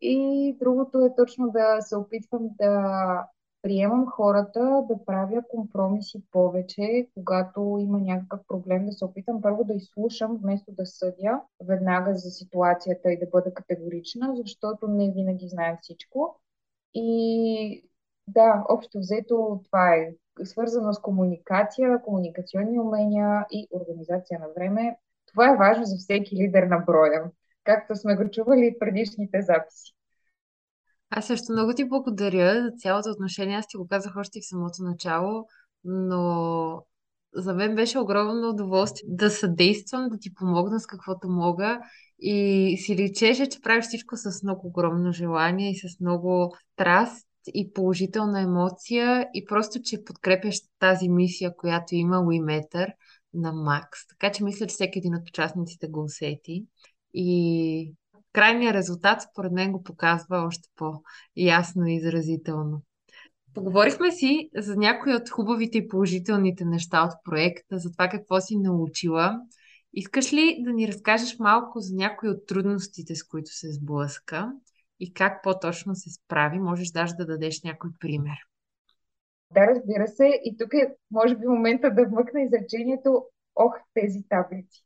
И 0.00 0.56
другото 0.60 0.98
е 0.98 1.14
точно 1.16 1.50
да 1.50 1.80
се 1.80 1.96
опитвам 1.96 2.48
да 2.58 3.26
приемам 3.64 4.06
хората, 4.06 4.84
да 4.88 5.04
правя 5.04 5.42
компромиси 5.48 6.22
повече, 6.32 7.08
когато 7.14 7.76
има 7.80 7.98
някакъв 8.00 8.40
проблем, 8.48 8.86
да 8.86 8.92
се 8.92 9.04
опитам 9.04 9.42
първо 9.42 9.64
да 9.64 9.74
изслушам, 9.74 10.38
вместо 10.42 10.72
да 10.72 10.86
съдя 10.86 11.40
веднага 11.64 12.14
за 12.14 12.30
ситуацията 12.30 13.12
и 13.12 13.18
да 13.18 13.26
бъда 13.26 13.54
категорична, 13.54 14.32
защото 14.36 14.88
не 14.88 15.12
винаги 15.12 15.48
знаем 15.48 15.76
всичко. 15.82 16.40
И 16.94 17.88
да, 18.28 18.64
общо 18.68 18.98
взето 18.98 19.60
това 19.64 19.94
е 19.94 20.14
свързано 20.44 20.92
с 20.92 21.00
комуникация, 21.00 22.02
комуникационни 22.02 22.80
умения 22.80 23.46
и 23.52 23.68
организация 23.72 24.40
на 24.40 24.48
време. 24.56 24.96
Това 25.26 25.52
е 25.52 25.56
важно 25.56 25.84
за 25.84 25.96
всеки 25.96 26.36
лидер 26.36 26.62
на 26.62 26.78
броя, 26.78 27.30
както 27.64 27.96
сме 27.96 28.16
го 28.16 28.30
чували 28.30 28.74
в 28.76 28.78
предишните 28.78 29.42
записи. 29.42 29.93
Аз 31.16 31.26
също 31.26 31.52
много 31.52 31.74
ти 31.74 31.88
благодаря 31.88 32.62
за 32.62 32.70
цялото 32.78 33.10
отношение. 33.10 33.56
Аз 33.56 33.66
ти 33.66 33.76
го 33.76 33.88
казах 33.88 34.16
още 34.16 34.40
в 34.40 34.46
самото 34.48 34.82
начало, 34.82 35.46
но 35.84 36.84
за 37.34 37.54
мен 37.54 37.74
беше 37.74 37.98
огромно 37.98 38.48
удоволствие 38.48 39.08
да 39.08 39.30
съдействам, 39.30 40.08
да 40.08 40.18
ти 40.18 40.34
помогна 40.34 40.80
с 40.80 40.86
каквото 40.86 41.28
мога 41.28 41.80
и 42.18 42.78
си 42.80 42.96
личеше, 42.96 43.48
че 43.48 43.60
правиш 43.60 43.84
всичко 43.84 44.16
с 44.16 44.42
много 44.42 44.66
огромно 44.66 45.12
желание 45.12 45.70
и 45.70 45.76
с 45.76 46.00
много 46.00 46.56
страст 46.72 47.26
и 47.54 47.72
положителна 47.72 48.40
емоция 48.40 49.28
и 49.34 49.44
просто, 49.44 49.82
че 49.82 50.04
подкрепяш 50.04 50.60
тази 50.78 51.08
мисия, 51.08 51.56
която 51.56 51.94
има 51.94 52.16
WeMeter 52.16 52.92
на 53.34 53.52
Макс. 53.52 54.06
Така 54.08 54.32
че 54.32 54.44
мисля, 54.44 54.66
че 54.66 54.74
всеки 54.74 54.98
един 54.98 55.14
от 55.14 55.28
участниците 55.28 55.88
го 55.88 56.04
усети. 56.04 56.64
И 57.14 57.94
крайният 58.34 58.74
резултат, 58.74 59.22
според 59.22 59.52
мен, 59.52 59.72
го 59.72 59.82
показва 59.82 60.36
още 60.36 60.68
по-ясно 60.76 61.86
и 61.86 61.94
изразително. 61.94 62.82
Поговорихме 63.54 64.10
си 64.10 64.50
за 64.56 64.76
някои 64.76 65.14
от 65.14 65.30
хубавите 65.30 65.78
и 65.78 65.88
положителните 65.88 66.64
неща 66.64 67.02
от 67.02 67.12
проекта, 67.24 67.78
за 67.78 67.92
това 67.92 68.08
какво 68.08 68.40
си 68.40 68.58
научила. 68.58 69.40
Искаш 69.92 70.32
ли 70.32 70.62
да 70.64 70.72
ни 70.72 70.88
разкажеш 70.88 71.38
малко 71.38 71.80
за 71.80 71.96
някои 71.96 72.28
от 72.28 72.46
трудностите, 72.46 73.14
с 73.14 73.24
които 73.24 73.50
се 73.50 73.72
сблъска 73.72 74.52
и 75.00 75.12
как 75.12 75.42
по-точно 75.42 75.94
се 75.94 76.10
справи? 76.10 76.58
Можеш 76.58 76.90
даже 76.90 77.14
да 77.14 77.26
дадеш 77.26 77.62
някой 77.62 77.90
пример. 78.00 78.36
Да, 79.54 79.66
разбира 79.66 80.08
се. 80.08 80.40
И 80.44 80.56
тук 80.56 80.74
е, 80.74 80.94
може 81.10 81.36
би, 81.36 81.46
момента 81.46 81.90
да 81.90 82.04
вмъкна 82.04 82.42
изречението 82.42 83.24
Ох, 83.54 83.74
тези 83.94 84.22
таблици 84.28 84.84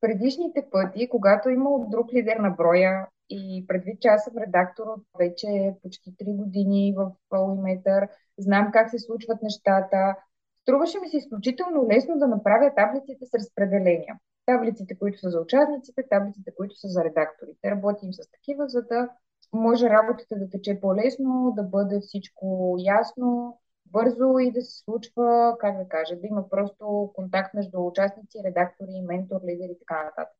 предишните 0.00 0.66
пъти, 0.70 1.08
когато 1.08 1.48
е 1.48 1.52
имал 1.52 1.86
друг 1.90 2.12
лидер 2.12 2.36
на 2.36 2.50
броя 2.50 3.06
и 3.30 3.64
предвид, 3.68 4.00
че 4.00 4.08
аз 4.08 4.24
съм 4.24 4.38
редактор 4.38 4.86
от 4.86 5.02
вече 5.18 5.74
почти 5.82 6.10
3 6.10 6.36
години 6.36 6.94
в 6.96 7.12
Polymeter, 7.30 8.08
знам 8.38 8.70
как 8.72 8.90
се 8.90 8.98
случват 8.98 9.42
нещата, 9.42 10.16
струваше 10.62 11.00
ми 11.00 11.08
се 11.08 11.16
изключително 11.16 11.88
лесно 11.90 12.18
да 12.18 12.28
направя 12.28 12.74
таблиците 12.74 13.26
с 13.26 13.34
разпределения. 13.34 14.18
Таблиците, 14.46 14.98
които 14.98 15.18
са 15.18 15.30
за 15.30 15.40
участниците, 15.40 16.02
таблиците, 16.10 16.50
които 16.56 16.74
са 16.74 16.88
за 16.88 17.04
редакторите. 17.04 17.70
Работим 17.70 18.12
с 18.12 18.30
такива, 18.30 18.68
за 18.68 18.82
да 18.82 19.08
може 19.52 19.90
работата 19.90 20.38
да 20.38 20.50
тече 20.50 20.80
по-лесно, 20.80 21.52
да 21.56 21.62
бъде 21.62 22.00
всичко 22.00 22.76
ясно, 22.78 23.58
бързо 23.92 24.38
и 24.38 24.52
да 24.52 24.62
се 24.62 24.78
случва, 24.78 25.56
как 25.60 25.76
да 25.78 25.88
кажа, 25.88 26.16
да 26.16 26.26
има 26.26 26.48
просто 26.48 27.12
контакт 27.14 27.54
между 27.54 27.86
участници, 27.86 28.38
редактори, 28.44 29.02
ментор, 29.06 29.40
лидери 29.44 29.72
и 29.72 29.78
така 29.78 30.04
нататък. 30.04 30.34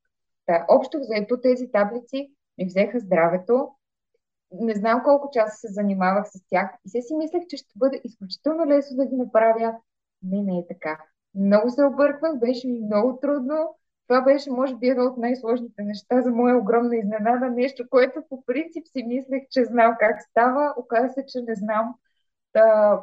Та, 0.47 0.67
общо 0.69 0.99
взето 1.01 1.41
тези 1.41 1.71
таблици 1.73 2.33
ми 2.59 2.67
взеха 2.67 3.01
здравето. 3.01 3.71
Не 4.53 4.75
знам 4.75 5.03
колко 5.05 5.31
часа 5.33 5.57
се 5.57 5.73
занимавах 5.73 6.29
с 6.29 6.49
тях 6.51 6.71
и 6.85 6.89
се 6.89 7.03
си 7.03 7.15
мислех, 7.15 7.43
че 7.49 7.57
ще 7.57 7.73
бъде 7.77 8.01
изключително 8.05 8.67
лесно 8.67 8.97
да 8.97 9.07
ги 9.07 9.17
направя. 9.17 9.77
Не, 10.23 10.43
не 10.43 10.59
е 10.59 10.67
така. 10.67 10.99
Много 11.35 11.71
се 11.71 11.85
обърквах, 11.85 12.39
беше 12.39 12.69
ми 12.69 12.81
много 12.81 13.19
трудно. 13.21 13.75
Това 14.09 14.21
беше, 14.21 14.51
може 14.51 14.77
би, 14.77 14.89
едно 14.89 15.05
от 15.05 15.17
най-сложните 15.17 15.83
неща 15.83 16.23
за 16.23 16.31
моя 16.31 16.59
огромна 16.59 16.97
изненада. 16.97 17.51
Нещо, 17.51 17.89
което 17.91 18.23
по 18.29 18.45
принцип 18.45 18.87
си 18.87 19.03
мислех, 19.03 19.43
че 19.51 19.65
знам 19.65 19.97
как 19.99 20.23
става. 20.23 20.75
Оказа 20.77 21.09
се, 21.09 21.27
че 21.27 21.41
не 21.41 21.55
знам. 21.55 21.95
Та, 22.53 23.01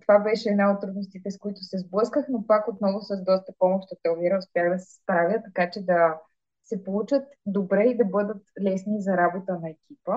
това 0.00 0.18
беше 0.18 0.48
една 0.48 0.72
от 0.72 0.80
трудностите, 0.80 1.30
с 1.30 1.38
които 1.38 1.60
се 1.64 1.78
сблъсках, 1.78 2.26
но 2.28 2.46
пак 2.46 2.68
отново 2.68 3.00
с 3.00 3.24
доста 3.24 3.52
помощ 3.58 3.92
от 3.92 3.98
Елвира 4.04 4.38
успях 4.38 4.72
да 4.72 4.78
се 4.78 4.94
справя, 4.94 5.42
така 5.44 5.70
че 5.70 5.80
да 5.80 6.20
се 6.64 6.84
получат 6.84 7.24
добре 7.46 7.84
и 7.84 7.96
да 7.96 8.04
бъдат 8.04 8.42
лесни 8.62 9.02
за 9.02 9.16
работа 9.16 9.58
на 9.62 9.70
екипа. 9.70 10.14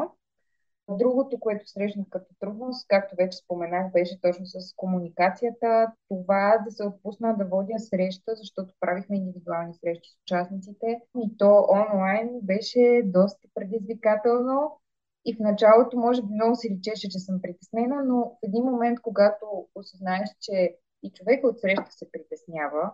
Другото, 0.89 1.39
което 1.39 1.69
срещнах 1.69 2.05
като 2.09 2.35
трудност, 2.39 2.87
както 2.87 3.15
вече 3.15 3.37
споменах, 3.37 3.91
беше 3.91 4.21
точно 4.21 4.45
с 4.45 4.73
комуникацията. 4.75 5.91
Това 6.09 6.57
да 6.65 6.71
се 6.71 6.83
отпусна 6.83 7.37
да 7.37 7.45
водя 7.45 7.79
среща, 7.79 8.35
защото 8.35 8.73
правихме 8.79 9.17
индивидуални 9.17 9.73
срещи 9.73 10.09
с 10.09 10.21
участниците. 10.21 10.99
И 11.23 11.37
то 11.37 11.67
онлайн 11.69 12.29
беше 12.41 13.01
доста 13.05 13.47
предизвикателно. 13.53 14.79
И 15.25 15.35
в 15.35 15.39
началото, 15.39 15.97
може 15.97 16.21
би, 16.21 16.33
много 16.33 16.55
се 16.55 16.69
личеше, 16.69 17.09
че 17.09 17.19
съм 17.19 17.41
притеснена, 17.41 18.03
но 18.05 18.15
в 18.15 18.37
един 18.43 18.63
момент, 18.63 19.01
когато 19.01 19.67
осъзнаеш, 19.75 20.29
че 20.41 20.77
и 21.03 21.11
човека 21.11 21.47
от 21.47 21.59
среща 21.59 21.91
се 21.91 22.11
притеснява 22.11 22.91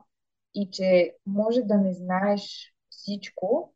и 0.55 0.69
че 0.71 1.15
може 1.25 1.61
да 1.61 1.77
не 1.77 1.93
знаеш 1.93 2.73
всичко, 2.89 3.73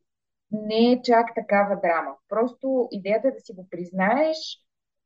не 0.51 0.91
е 0.91 1.01
чак 1.01 1.36
такава 1.36 1.79
драма. 1.81 2.15
Просто 2.29 2.88
идеята 2.91 3.27
е 3.27 3.31
да 3.31 3.39
си 3.39 3.53
го 3.53 3.67
признаеш, 3.69 4.38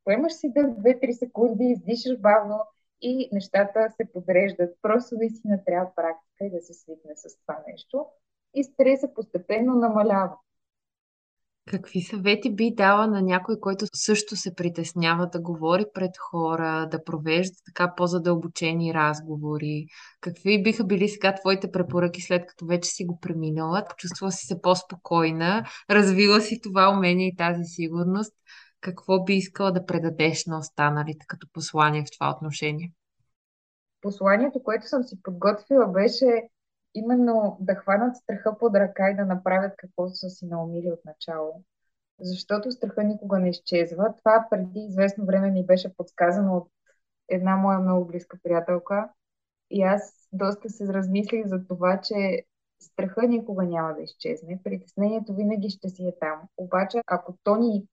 поемаш 0.04 0.32
си 0.32 0.52
дъх 0.52 0.66
2-3 0.66 1.12
секунди, 1.12 1.64
издишаш 1.64 2.18
бавно 2.18 2.60
и 3.00 3.28
нещата 3.32 3.90
се 3.90 4.12
подреждат. 4.12 4.76
Просто 4.82 5.16
наистина 5.16 5.64
трябва 5.64 5.94
практика 5.94 6.44
и 6.44 6.50
да 6.50 6.60
се 6.60 6.74
свикне 6.74 7.12
с 7.16 7.40
това 7.40 7.62
нещо. 7.68 8.06
И 8.54 8.64
стреса 8.64 9.14
постепенно 9.14 9.74
намалява. 9.74 10.36
Какви 11.70 12.00
съвети 12.00 12.54
би 12.54 12.74
дала 12.74 13.06
на 13.06 13.22
някой, 13.22 13.60
който 13.60 13.86
също 13.94 14.36
се 14.36 14.54
притеснява 14.54 15.26
да 15.26 15.40
говори 15.40 15.84
пред 15.94 16.10
хора, 16.18 16.88
да 16.90 17.04
провежда 17.04 17.56
така 17.66 17.94
по-задълбочени 17.96 18.94
разговори? 18.94 19.86
Какви 20.20 20.62
биха 20.62 20.84
били 20.84 21.08
сега 21.08 21.34
твоите 21.34 21.70
препоръки, 21.70 22.20
след 22.20 22.46
като 22.46 22.66
вече 22.66 22.90
си 22.90 23.04
го 23.04 23.20
преминала, 23.20 23.84
почувствала 23.88 24.32
си 24.32 24.46
се 24.46 24.62
по-спокойна, 24.62 25.64
развила 25.90 26.40
си 26.40 26.60
това 26.60 26.90
умение 26.90 27.28
и 27.28 27.36
тази 27.36 27.64
сигурност? 27.64 28.32
Какво 28.80 29.24
би 29.24 29.34
искала 29.34 29.72
да 29.72 29.86
предадеш 29.86 30.46
на 30.46 30.58
останалите 30.58 31.26
като 31.28 31.46
послание 31.52 32.04
в 32.04 32.10
това 32.18 32.34
отношение? 32.36 32.92
Посланието, 34.00 34.62
което 34.62 34.88
съм 34.88 35.02
си 35.02 35.22
подготвила, 35.22 35.86
беше 35.86 36.48
именно 36.94 37.56
да 37.60 37.74
хванат 37.74 38.16
страха 38.16 38.58
под 38.58 38.74
ръка 38.74 39.10
и 39.10 39.16
да 39.16 39.24
направят 39.24 39.74
каквото 39.76 40.14
са 40.14 40.30
си 40.30 40.46
наумили 40.46 40.92
от 40.92 41.04
начало. 41.04 41.62
Защото 42.20 42.72
страха 42.72 43.04
никога 43.04 43.38
не 43.38 43.50
изчезва. 43.50 44.14
Това 44.18 44.46
преди 44.50 44.80
известно 44.80 45.26
време 45.26 45.50
ми 45.50 45.66
беше 45.66 45.96
подсказано 45.96 46.56
от 46.56 46.68
една 47.28 47.56
моя 47.56 47.78
много 47.78 48.06
близка 48.06 48.38
приятелка. 48.42 49.08
И 49.70 49.82
аз 49.82 50.28
доста 50.32 50.70
се 50.70 50.86
размислих 50.86 51.46
за 51.46 51.66
това, 51.66 52.00
че 52.00 52.44
страха 52.80 53.28
никога 53.28 53.64
няма 53.64 53.94
да 53.94 54.02
изчезне. 54.02 54.60
Притеснението 54.64 55.34
винаги 55.34 55.70
ще 55.70 55.88
си 55.88 56.06
е 56.06 56.18
там. 56.20 56.40
Обаче, 56.56 57.00
ако 57.06 57.34
то 57.42 57.56
ни 57.56 57.86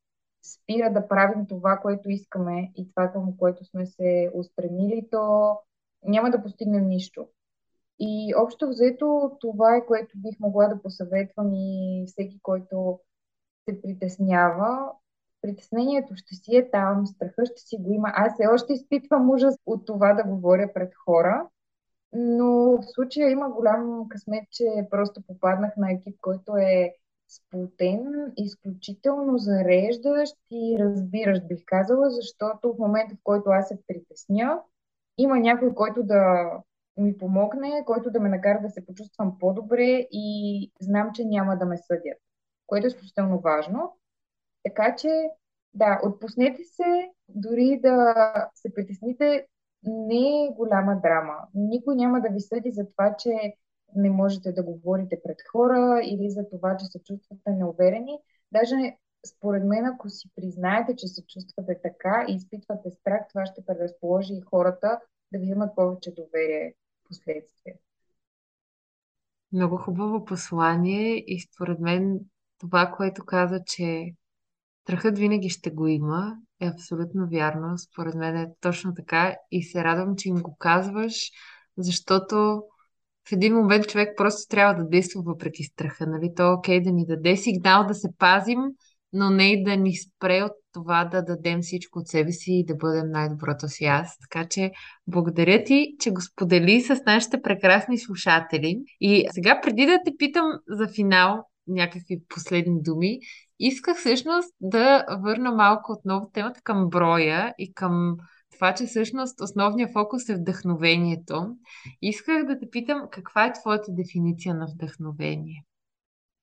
спира 0.45 0.93
да 0.93 1.07
правим 1.07 1.47
това, 1.47 1.77
което 1.77 2.09
искаме 2.09 2.71
и 2.75 2.89
това, 2.89 3.11
към 3.11 3.37
което 3.37 3.65
сме 3.65 3.85
се 3.85 4.31
устремили, 4.33 5.07
то 5.11 5.57
няма 6.03 6.31
да 6.31 6.43
постигнем 6.43 6.87
нищо. 6.87 7.27
И 7.99 8.33
общо 8.37 8.67
взето 8.67 9.31
това 9.39 9.75
е, 9.75 9.85
което 9.85 10.17
бих 10.17 10.39
могла 10.39 10.67
да 10.67 10.81
посъветвам 10.81 11.53
и 11.53 12.03
всеки, 12.07 12.39
който 12.41 12.99
се 13.69 13.81
притеснява. 13.81 14.91
Притеснението 15.41 16.15
ще 16.15 16.35
си 16.35 16.55
е 16.55 16.69
там, 16.71 17.07
страха 17.07 17.45
ще 17.45 17.61
си 17.61 17.77
го 17.79 17.93
има. 17.93 18.11
Аз 18.13 18.33
все 18.33 18.47
още 18.47 18.73
изпитвам 18.73 19.29
ужас 19.29 19.55
от 19.65 19.85
това 19.85 20.13
да 20.13 20.23
говоря 20.23 20.73
пред 20.73 20.93
хора, 21.05 21.47
но 22.13 22.77
в 22.77 22.83
случая 22.93 23.31
има 23.31 23.49
голям 23.49 24.07
късмет, 24.09 24.43
че 24.51 24.65
просто 24.89 25.21
попаднах 25.27 25.77
на 25.77 25.91
екип, 25.91 26.17
който 26.21 26.57
е 26.57 26.95
сплутен, 27.27 28.33
изключително 28.37 29.37
зареждащ 29.37 30.37
и 30.51 30.77
разбиращ, 30.79 31.47
бих 31.47 31.65
казала, 31.65 32.09
защото 32.09 32.73
в 32.73 32.79
момента, 32.79 33.15
в 33.15 33.23
който 33.23 33.49
аз 33.49 33.67
се 33.67 33.79
притесня, 33.87 34.59
има 35.17 35.39
някой, 35.39 35.73
който 35.73 36.03
да 36.03 36.51
ми 36.97 37.17
помогне, 37.17 37.83
който 37.85 38.11
да 38.11 38.19
ме 38.19 38.29
накара 38.29 38.61
да 38.61 38.69
се 38.69 38.85
почувствам 38.85 39.39
по-добре 39.39 40.07
и 40.11 40.71
знам, 40.81 41.11
че 41.13 41.25
няма 41.25 41.57
да 41.57 41.65
ме 41.65 41.77
съдят. 41.77 42.17
което 42.67 42.87
е 42.87 42.87
изключително 42.87 43.39
важно. 43.39 43.97
Така 44.63 44.95
че, 44.95 45.29
да, 45.73 46.01
отпуснете 46.05 46.63
се, 46.63 47.11
дори 47.29 47.79
да 47.83 48.15
се 48.55 48.73
притесните, 48.73 49.47
не 49.83 50.45
е 50.45 50.53
голяма 50.55 50.99
драма. 51.03 51.35
Никой 51.53 51.95
няма 51.95 52.21
да 52.21 52.29
ви 52.29 52.39
съди 52.39 52.71
за 52.71 52.85
това, 52.91 53.15
че 53.19 53.29
не 53.95 54.09
можете 54.09 54.51
да 54.51 54.63
говорите 54.63 55.21
пред 55.23 55.37
хора 55.51 56.01
или 56.03 56.29
за 56.29 56.49
това, 56.49 56.77
че 56.77 56.85
се 56.85 57.03
чувствате 57.03 57.51
неуверени. 57.51 58.19
Даже 58.51 58.97
според 59.25 59.63
мен, 59.63 59.85
ако 59.85 60.09
си 60.09 60.29
признаете, 60.35 60.95
че 60.95 61.07
се 61.07 61.25
чувствате 61.25 61.79
така 61.83 62.25
и 62.29 62.35
изпитвате 62.35 62.91
страх, 62.91 63.21
това 63.29 63.45
ще 63.45 63.65
предразположи 63.65 64.33
и 64.33 64.41
хората 64.41 64.99
да 65.33 65.39
ви 65.39 65.45
имат 65.45 65.75
повече 65.75 66.13
доверие 66.13 66.73
в 67.05 67.07
последствие. 67.07 67.74
Много 69.51 69.77
хубаво 69.77 70.25
послание 70.25 71.24
и 71.27 71.41
според 71.41 71.79
мен 71.79 72.19
това, 72.59 72.91
което 72.97 73.25
каза, 73.25 73.59
че 73.67 74.13
страхът 74.83 75.17
винаги 75.17 75.50
ще 75.50 75.71
го 75.71 75.88
има, 75.88 76.35
е 76.59 76.67
абсолютно 76.67 77.27
вярно. 77.27 77.77
Според 77.77 78.15
мен 78.15 78.38
е 78.38 78.53
точно 78.62 78.93
така 78.93 79.35
и 79.51 79.63
се 79.63 79.83
радвам, 79.83 80.15
че 80.15 80.29
им 80.29 80.35
го 80.35 80.55
казваш, 80.59 81.31
защото 81.77 82.63
в 83.29 83.31
един 83.31 83.55
момент 83.55 83.88
човек 83.88 84.17
просто 84.17 84.50
трябва 84.50 84.83
да 84.83 84.89
действа 84.89 85.21
въпреки 85.21 85.63
страха. 85.63 86.07
Нали? 86.07 86.33
То 86.35 86.43
е 86.43 86.53
окей 86.53 86.81
да 86.81 86.91
ни 86.91 87.05
даде 87.05 87.38
сигнал 87.38 87.88
да 87.88 87.95
се 87.95 88.09
пазим, 88.17 88.59
но 89.13 89.29
не 89.29 89.51
и 89.51 89.63
да 89.63 89.77
ни 89.77 89.95
спре 89.95 90.43
от 90.43 90.51
това 90.74 91.05
да 91.05 91.21
дадем 91.21 91.62
всичко 91.62 92.00
от 92.00 92.07
себе 92.07 92.31
си 92.31 92.51
и 92.53 92.65
да 92.65 92.75
бъдем 92.75 93.12
най-доброто 93.12 93.67
си 93.67 93.85
аз. 93.85 94.17
Така 94.19 94.47
че 94.47 94.71
благодаря 95.07 95.63
ти, 95.63 95.95
че 96.00 96.12
го 96.12 96.21
сподели 96.21 96.81
с 96.81 97.01
нашите 97.05 97.41
прекрасни 97.41 97.97
слушатели. 97.97 98.83
И 99.01 99.27
сега, 99.31 99.62
преди 99.62 99.85
да 99.85 100.00
те 100.05 100.12
питам 100.17 100.45
за 100.69 100.88
финал, 100.88 101.45
някакви 101.67 102.21
последни 102.29 102.81
думи, 102.81 103.19
исках 103.59 103.97
всъщност 103.97 104.53
да 104.62 105.05
върна 105.24 105.51
малко 105.51 105.91
отново 105.91 106.29
темата 106.33 106.59
към 106.63 106.89
броя 106.89 107.53
и 107.57 107.74
към 107.74 108.17
това, 108.53 108.74
че 108.74 108.85
всъщност 108.85 109.41
основният 109.41 109.93
фокус 109.93 110.29
е 110.29 110.35
вдъхновението. 110.35 111.55
Исках 112.01 112.45
да 112.45 112.59
те 112.59 112.69
питам 112.69 113.07
каква 113.12 113.45
е 113.45 113.53
твоята 113.53 113.91
дефиниция 113.91 114.55
на 114.55 114.67
вдъхновение? 114.75 115.63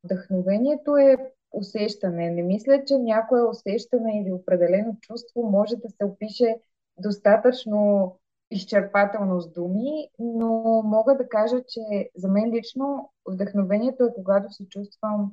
Вдъхновението 0.04 0.96
е 0.96 1.16
усещане. 1.52 2.30
Не 2.30 2.42
мисля, 2.42 2.84
че 2.86 2.98
някое 2.98 3.42
усещане 3.42 4.20
или 4.20 4.32
определено 4.32 4.96
чувство 5.00 5.42
може 5.42 5.76
да 5.76 5.90
се 5.90 6.04
опише 6.04 6.56
достатъчно 6.98 8.12
изчерпателно 8.50 9.40
с 9.40 9.52
думи, 9.52 10.08
но 10.18 10.82
мога 10.84 11.16
да 11.16 11.28
кажа, 11.28 11.56
че 11.68 12.10
за 12.16 12.28
мен 12.28 12.50
лично 12.50 13.10
вдъхновението 13.28 14.04
е 14.04 14.14
когато 14.14 14.52
се 14.52 14.68
чувствам 14.68 15.32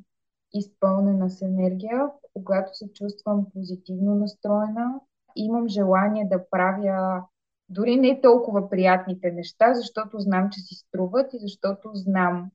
изпълнена 0.53 1.29
с 1.29 1.41
енергия, 1.41 2.07
когато 2.33 2.77
се 2.77 2.93
чувствам 2.93 3.45
позитивно 3.53 4.15
настроена, 4.15 4.99
имам 5.35 5.67
желание 5.67 6.27
да 6.31 6.49
правя 6.49 7.23
дори 7.69 7.95
не 7.95 8.21
толкова 8.21 8.69
приятните 8.69 9.31
неща, 9.31 9.73
защото 9.73 10.19
знам, 10.19 10.49
че 10.51 10.59
си 10.59 10.75
струват 10.75 11.33
и 11.33 11.39
защото 11.39 11.91
знам 11.93 12.51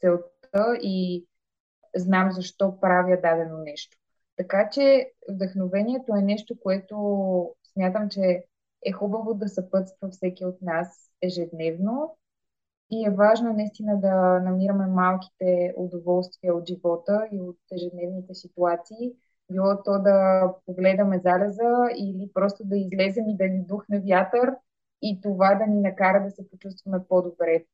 целта 0.00 0.78
и 0.82 1.26
знам 1.96 2.32
защо 2.32 2.80
правя 2.80 3.20
дадено 3.20 3.58
нещо. 3.58 3.96
Така 4.36 4.70
че 4.70 5.10
вдъхновението 5.30 6.14
е 6.16 6.22
нещо, 6.22 6.54
което 6.62 7.54
смятам, 7.72 8.08
че 8.08 8.44
е 8.84 8.92
хубаво 8.92 9.34
да 9.34 9.48
съпътства 9.48 10.08
всеки 10.10 10.44
от 10.44 10.62
нас 10.62 11.10
ежедневно 11.22 12.16
и 12.90 13.06
е 13.06 13.10
важно 13.10 13.52
наистина 13.52 14.00
да 14.00 14.40
намираме 14.40 14.86
малките 14.86 15.74
удоволствия 15.76 16.54
от 16.54 16.68
живота 16.68 17.28
и 17.32 17.40
от 17.40 17.58
ежедневните 17.72 18.34
ситуации. 18.34 19.12
Било 19.52 19.82
то 19.84 20.02
да 20.02 20.48
погледаме 20.66 21.18
залеза 21.18 21.88
или 21.96 22.30
просто 22.34 22.64
да 22.64 22.76
излезем 22.76 23.28
и 23.28 23.36
да 23.36 23.48
ни 23.48 23.64
духне 23.66 24.00
вятър 24.00 24.54
и 25.02 25.20
това 25.20 25.54
да 25.54 25.66
ни 25.66 25.80
накара 25.80 26.24
да 26.24 26.30
се 26.30 26.50
почувстваме 26.50 26.98
по-добре. 27.08 27.64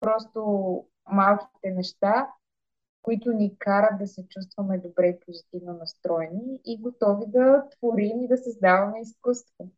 Просто 0.00 0.84
малките 1.10 1.70
неща 1.70 2.28
които 3.02 3.32
ни 3.32 3.58
карат 3.58 3.98
да 3.98 4.06
се 4.06 4.28
чувстваме 4.28 4.78
добре 4.78 5.06
и 5.06 5.20
позитивно 5.26 5.72
настроени 5.72 6.60
и 6.64 6.80
готови 6.80 7.24
да 7.26 7.64
творим 7.70 8.22
и 8.22 8.28
да 8.28 8.36
създаваме 8.36 9.00
изкуство. 9.00 9.70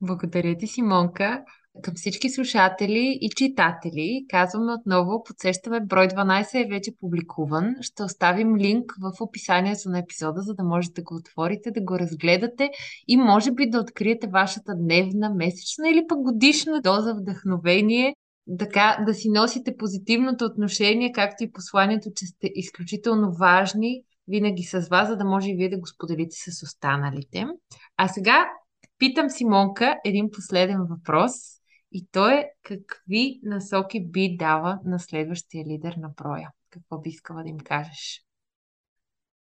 Благодаря 0.00 0.56
ти, 0.58 0.66
Симонка. 0.66 1.44
Към 1.82 1.94
всички 1.94 2.30
слушатели 2.30 3.18
и 3.20 3.28
читатели 3.30 4.26
казваме 4.28 4.72
отново, 4.72 5.22
подсещаме 5.22 5.80
брой 5.80 6.08
12 6.08 6.64
е 6.64 6.68
вече 6.68 6.96
публикуван. 7.00 7.74
Ще 7.80 8.02
оставим 8.02 8.56
линк 8.56 8.92
в 9.00 9.20
описанието 9.20 9.88
на 9.88 9.98
епизода, 9.98 10.40
за 10.40 10.54
да 10.54 10.64
можете 10.64 11.00
да 11.00 11.02
го 11.02 11.16
отворите, 11.16 11.70
да 11.70 11.80
го 11.80 11.98
разгледате 11.98 12.70
и 13.08 13.16
може 13.16 13.52
би 13.52 13.70
да 13.70 13.80
откриете 13.80 14.26
вашата 14.26 14.74
дневна, 14.74 15.30
месечна 15.30 15.88
или 15.88 16.06
пък 16.08 16.18
годишна 16.18 16.80
доза 16.80 17.14
вдъхновение 17.14 18.14
така 18.58 19.04
да 19.06 19.14
си 19.14 19.30
носите 19.30 19.76
позитивното 19.76 20.44
отношение, 20.44 21.12
както 21.12 21.44
и 21.44 21.52
посланието, 21.52 22.08
че 22.16 22.26
сте 22.26 22.50
изключително 22.54 23.32
важни 23.32 24.04
винаги 24.28 24.62
с 24.62 24.88
вас, 24.88 25.08
за 25.08 25.16
да 25.16 25.24
може 25.24 25.50
и 25.50 25.56
вие 25.56 25.70
да 25.70 25.78
го 25.78 25.86
споделите 25.86 26.36
с 26.36 26.62
останалите. 26.62 27.46
А 27.96 28.08
сега 28.08 28.48
питам 28.98 29.30
Симонка 29.30 29.96
един 30.04 30.30
последен 30.30 30.80
въпрос 30.90 31.32
и 31.92 32.06
то 32.12 32.28
е 32.28 32.50
какви 32.62 33.40
насоки 33.42 34.06
би 34.06 34.36
дава 34.38 34.80
на 34.84 34.98
следващия 34.98 35.64
лидер 35.64 35.94
на 35.98 36.08
броя? 36.08 36.50
Какво 36.70 36.98
би 36.98 37.10
искала 37.10 37.42
да 37.42 37.48
им 37.48 37.58
кажеш? 37.58 38.24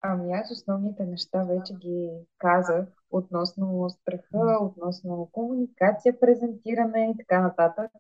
Ами 0.01 0.34
аз 0.34 0.51
основните 0.51 1.06
неща 1.06 1.43
вече 1.43 1.73
ги 1.73 2.10
казах 2.38 2.86
относно 3.12 3.89
страха, 3.89 4.58
относно 4.62 5.29
комуникация, 5.32 6.19
презентиране 6.19 7.12
и 7.13 7.17
така 7.17 7.41
нататък. 7.41 7.91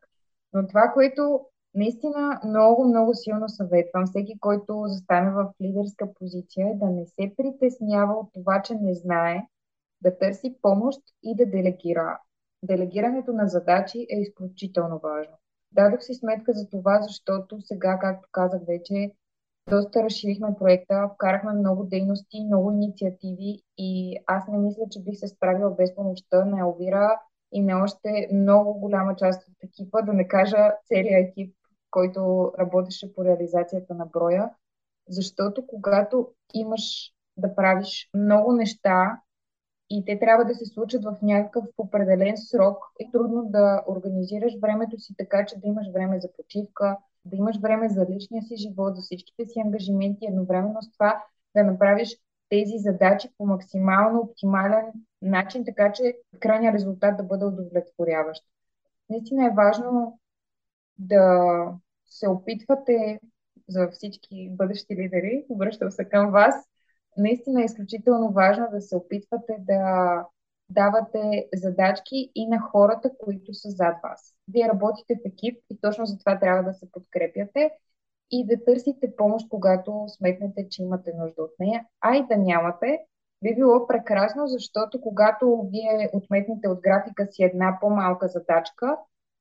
Но 0.53 0.67
това, 0.67 0.91
което 0.93 1.45
наистина 1.75 2.39
много, 2.45 2.83
много 2.83 3.13
силно 3.13 3.49
съветвам 3.49 4.05
всеки, 4.05 4.39
който 4.39 4.83
застане 4.87 5.31
в 5.31 5.53
лидерска 5.61 6.13
позиция, 6.13 6.67
е 6.67 6.75
да 6.75 6.85
не 6.85 7.05
се 7.05 7.33
притеснява 7.37 8.13
от 8.13 8.29
това, 8.33 8.61
че 8.61 8.75
не 8.75 8.95
знае, 8.95 9.47
да 10.01 10.17
търси 10.17 10.57
помощ 10.61 11.01
и 11.23 11.35
да 11.35 11.45
делегира. 11.45 12.19
Делегирането 12.63 13.33
на 13.33 13.47
задачи 13.47 14.07
е 14.09 14.19
изключително 14.19 14.99
важно. 15.03 15.33
Дадох 15.71 16.01
си 16.01 16.13
сметка 16.13 16.53
за 16.53 16.69
това, 16.69 17.01
защото 17.01 17.61
сега, 17.61 17.99
както 17.99 18.29
казах 18.31 18.61
вече, 18.67 19.11
доста 19.69 20.03
разширихме 20.03 20.55
проекта, 20.59 21.09
вкарахме 21.13 21.53
много 21.53 21.83
дейности, 21.83 22.45
много 22.45 22.71
инициативи 22.71 23.61
и 23.77 24.17
аз 24.27 24.47
не 24.47 24.57
мисля, 24.57 24.83
че 24.91 25.03
бих 25.03 25.19
се 25.19 25.27
справила 25.27 25.71
без 25.71 25.95
помощта 25.95 26.45
на 26.45 26.59
Елвира 26.59 27.19
и 27.53 27.61
на 27.61 27.83
още 27.83 28.29
много 28.33 28.73
голяма 28.73 29.15
част 29.15 29.47
от 29.47 29.55
екипа, 29.63 30.01
да 30.01 30.13
не 30.13 30.27
кажа 30.27 30.71
целият 30.85 31.29
екип, 31.29 31.55
който 31.91 32.51
работеше 32.59 33.13
по 33.13 33.25
реализацията 33.25 33.93
на 33.93 34.05
броя, 34.05 34.49
защото 35.09 35.67
когато 35.67 36.27
имаш 36.53 37.13
да 37.37 37.55
правиш 37.55 38.09
много 38.13 38.53
неща 38.53 39.19
и 39.89 40.05
те 40.05 40.19
трябва 40.19 40.45
да 40.45 40.55
се 40.55 40.65
случат 40.65 41.03
в 41.03 41.17
някакъв 41.21 41.65
определен 41.77 42.37
срок, 42.37 42.77
е 42.99 43.11
трудно 43.11 43.43
да 43.45 43.83
организираш 43.87 44.53
времето 44.61 44.99
си 44.99 45.13
така, 45.17 45.45
че 45.45 45.59
да 45.59 45.67
имаш 45.67 45.87
време 45.93 46.19
за 46.19 46.29
почивка, 46.37 46.97
да 47.25 47.35
имаш 47.35 47.59
време 47.59 47.89
за 47.89 48.05
личния 48.09 48.43
си 48.43 48.55
живот, 48.57 48.95
за 48.95 49.01
всичките 49.01 49.45
си 49.45 49.59
ангажименти, 49.59 50.25
едновременно 50.25 50.81
с 50.81 50.91
това 50.91 51.23
да 51.55 51.63
направиш 51.63 52.17
тези 52.49 52.77
задачи 52.77 53.29
по 53.37 53.45
максимално 53.45 54.19
оптимален 54.19 54.85
начин, 55.23 55.65
така 55.65 55.91
че 55.91 56.17
крайният 56.39 56.75
резултат 56.75 57.17
да 57.17 57.23
бъде 57.23 57.45
удовлетворяващ. 57.45 58.43
Наистина 59.09 59.45
е 59.45 59.55
важно 59.55 60.19
да 60.97 61.65
се 62.05 62.29
опитвате 62.29 63.19
за 63.69 63.89
всички 63.91 64.49
бъдещи 64.51 64.95
лидери, 64.95 65.45
обръщам 65.49 65.91
се 65.91 66.05
към 66.05 66.31
вас, 66.31 66.55
наистина 67.17 67.61
е 67.61 67.65
изключително 67.65 68.31
важно 68.31 68.67
да 68.71 68.81
се 68.81 68.95
опитвате 68.95 69.55
да 69.59 70.25
давате 70.69 71.47
задачки 71.53 72.31
и 72.35 72.47
на 72.47 72.59
хората, 72.59 73.11
които 73.17 73.53
са 73.53 73.69
зад 73.69 73.95
вас. 74.03 74.35
Вие 74.47 74.69
работите 74.69 75.15
в 75.15 75.27
екип 75.27 75.63
и 75.69 75.79
точно 75.81 76.05
за 76.05 76.17
това 76.17 76.39
трябва 76.39 76.63
да 76.63 76.73
се 76.73 76.91
подкрепяте 76.91 77.71
и 78.31 78.45
да 78.45 78.63
търсите 78.63 79.15
помощ, 79.15 79.49
когато 79.49 80.05
сметнете, 80.07 80.69
че 80.69 80.83
имате 80.83 81.13
нужда 81.13 81.43
от 81.43 81.51
нея. 81.59 81.85
А 82.01 82.15
и 82.15 82.25
да 82.27 82.37
нямате, 82.37 82.99
би 83.43 83.55
било 83.55 83.87
прекрасно, 83.87 84.47
защото 84.47 85.01
когато 85.01 85.69
вие 85.71 86.09
отметнете 86.13 86.67
от 86.67 86.81
графика 86.81 87.27
си 87.31 87.43
една 87.43 87.77
по-малка 87.81 88.27
задачка, 88.27 88.97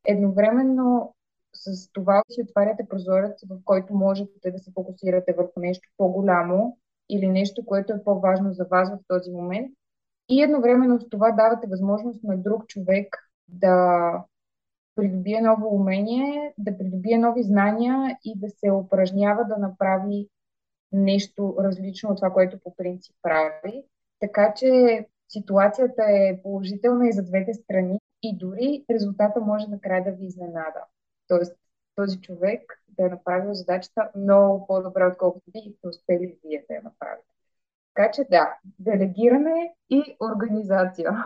едновременно 0.06 1.14
с 1.54 1.92
това 1.92 2.22
си 2.30 2.42
отваряте 2.42 2.86
прозорец, 2.88 3.44
в 3.50 3.58
който 3.64 3.94
можете 3.94 4.50
да 4.50 4.58
се 4.58 4.72
фокусирате 4.74 5.32
върху 5.32 5.60
нещо 5.60 5.88
по-голямо 5.96 6.78
или 7.08 7.28
нещо, 7.28 7.66
което 7.66 7.92
е 7.92 8.04
по-важно 8.04 8.52
за 8.52 8.64
вас 8.64 8.90
в 8.90 8.98
този 9.08 9.30
момент. 9.30 9.72
И 10.28 10.42
едновременно 10.42 11.00
с 11.00 11.08
това 11.08 11.30
давате 11.30 11.66
възможност 11.66 12.24
на 12.24 12.36
друг 12.36 12.66
човек 12.66 13.30
да 13.48 14.24
придобие 14.94 15.40
ново 15.40 15.74
умение, 15.74 16.54
да 16.58 16.78
придобие 16.78 17.18
нови 17.18 17.42
знания 17.42 18.18
и 18.24 18.38
да 18.38 18.50
се 18.50 18.70
упражнява 18.70 19.44
да 19.44 19.56
направи 19.56 20.28
нещо 20.92 21.56
различно 21.58 22.10
от 22.10 22.16
това, 22.16 22.32
което 22.32 22.58
по 22.64 22.76
принцип 22.76 23.16
прави. 23.22 23.84
Така 24.22 24.54
че 24.56 25.06
ситуацията 25.28 26.02
е 26.02 26.42
положителна 26.42 27.08
и 27.08 27.12
за 27.12 27.22
двете 27.22 27.54
страни 27.54 27.98
и 28.22 28.38
дори 28.38 28.85
резултата 28.90 29.40
може 29.40 29.66
накрая 29.68 30.04
да 30.04 30.11
ви 30.11 30.24
изненада. 30.24 30.85
Тоест, 31.28 31.56
този 31.94 32.20
човек 32.20 32.82
да 32.88 33.06
е 33.06 33.08
направил 33.08 33.54
задачата 33.54 34.11
много 34.16 34.66
по-добре, 34.66 35.06
отколкото 35.06 35.50
бихте 35.50 35.88
успели 35.88 36.38
вие 36.44 36.64
да 36.68 36.74
я 36.74 36.82
направите. 36.82 37.28
Така 37.94 38.11
че 38.11 38.24
да, 38.24 38.54
делегиране 38.78 39.74
и 39.90 40.16
организация. 40.20 41.24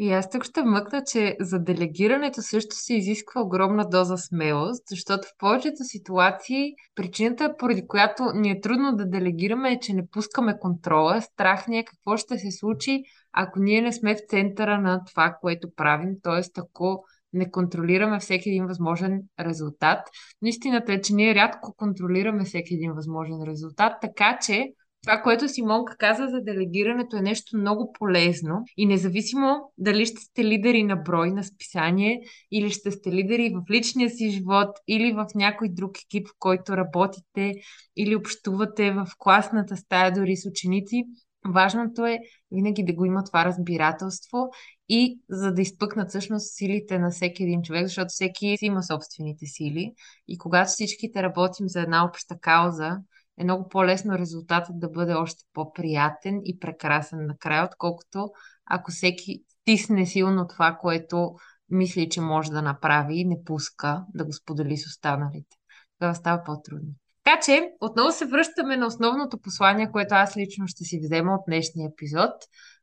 И 0.00 0.12
аз 0.12 0.30
тук 0.30 0.44
ще 0.44 0.62
мъкна, 0.62 1.02
че 1.04 1.36
за 1.40 1.58
делегирането 1.58 2.42
също 2.42 2.76
се 2.76 2.94
изисква 2.94 3.40
огромна 3.40 3.88
доза 3.88 4.16
смелост, 4.16 4.82
защото 4.88 5.28
в 5.28 5.38
повечето 5.38 5.84
ситуации 5.84 6.74
причината, 6.94 7.54
поради 7.58 7.86
която 7.86 8.22
ни 8.34 8.50
е 8.50 8.60
трудно 8.60 8.96
да 8.96 9.06
делегираме 9.06 9.72
е, 9.72 9.80
че 9.80 9.92
не 9.92 10.08
пускаме 10.08 10.58
контрола. 10.58 11.22
Страх 11.22 11.68
ни 11.68 11.78
е 11.78 11.84
какво 11.84 12.16
ще 12.16 12.38
се 12.38 12.50
случи, 12.50 13.02
ако 13.32 13.60
ние 13.60 13.82
не 13.82 13.92
сме 13.92 14.14
в 14.14 14.18
центъра 14.28 14.80
на 14.80 15.04
това, 15.04 15.36
което 15.40 15.68
правим. 15.76 16.14
Т.е. 16.22 16.60
ако 16.60 17.04
не 17.32 17.50
контролираме 17.50 18.18
всеки 18.18 18.48
един 18.48 18.66
възможен 18.66 19.22
резултат. 19.40 19.98
Но 20.42 20.48
истината 20.48 20.92
е, 20.92 21.00
че 21.00 21.14
ние 21.14 21.34
рядко 21.34 21.74
контролираме 21.76 22.44
всеки 22.44 22.74
един 22.74 22.92
възможен 22.92 23.42
резултат, 23.46 23.92
така 24.00 24.38
че 24.42 24.72
това, 25.08 25.22
което 25.22 25.48
Симонка 25.48 25.96
каза 25.96 26.28
за 26.28 26.40
делегирането 26.40 27.16
е 27.16 27.20
нещо 27.20 27.56
много 27.56 27.92
полезно. 27.92 28.64
И 28.76 28.86
независимо 28.86 29.72
дали 29.78 30.06
ще 30.06 30.20
сте 30.20 30.44
лидери 30.44 30.82
на 30.82 30.96
брой 30.96 31.30
на 31.30 31.44
списание 31.44 32.20
или 32.52 32.70
ще 32.70 32.90
сте 32.90 33.12
лидери 33.12 33.54
в 33.54 33.70
личния 33.70 34.10
си 34.10 34.30
живот 34.30 34.68
или 34.88 35.12
в 35.12 35.26
някой 35.34 35.68
друг 35.68 35.98
екип, 35.98 36.28
в 36.28 36.32
който 36.38 36.76
работите 36.76 37.54
или 37.96 38.16
общувате 38.16 38.90
в 38.90 39.06
класната 39.18 39.76
стая 39.76 40.12
дори 40.12 40.36
с 40.36 40.48
ученици, 40.48 41.04
Важното 41.46 42.06
е 42.06 42.18
винаги 42.52 42.84
да 42.84 42.92
го 42.92 43.04
има 43.04 43.24
това 43.24 43.44
разбирателство 43.44 44.50
и 44.88 45.20
за 45.30 45.52
да 45.54 45.62
изпъкнат 45.62 46.08
всъщност 46.08 46.56
силите 46.56 46.98
на 46.98 47.10
всеки 47.10 47.42
един 47.42 47.62
човек, 47.62 47.86
защото 47.86 48.08
всеки 48.08 48.56
си 48.58 48.66
има 48.66 48.82
собствените 48.82 49.46
сили. 49.46 49.92
И 50.28 50.38
когато 50.38 50.68
всичките 50.68 51.22
работим 51.22 51.68
за 51.68 51.80
една 51.80 52.04
обща 52.04 52.38
кауза, 52.40 52.96
е 53.38 53.44
много 53.44 53.68
по-лесно 53.68 54.18
резултатът 54.18 54.80
да 54.80 54.88
бъде 54.88 55.14
още 55.14 55.44
по-приятен 55.52 56.40
и 56.44 56.58
прекрасен 56.58 57.26
накрая, 57.26 57.64
отколкото 57.64 58.30
ако 58.66 58.90
всеки 58.90 59.42
стисне 59.48 60.06
силно 60.06 60.46
това, 60.46 60.78
което 60.80 61.34
мисли, 61.70 62.08
че 62.08 62.20
може 62.20 62.50
да 62.50 62.62
направи 62.62 63.14
и 63.20 63.24
не 63.24 63.44
пуска 63.44 64.04
да 64.14 64.24
го 64.24 64.32
сподели 64.32 64.76
с 64.76 64.86
останалите. 64.86 65.56
Това 65.98 66.14
става 66.14 66.44
по-трудно. 66.44 66.88
Така 67.24 67.40
че, 67.40 67.70
отново 67.80 68.12
се 68.12 68.26
връщаме 68.26 68.76
на 68.76 68.86
основното 68.86 69.38
послание, 69.38 69.90
което 69.90 70.14
аз 70.14 70.36
лично 70.36 70.68
ще 70.68 70.84
си 70.84 71.00
взема 71.02 71.34
от 71.34 71.40
днешния 71.48 71.90
епизод, 71.92 72.32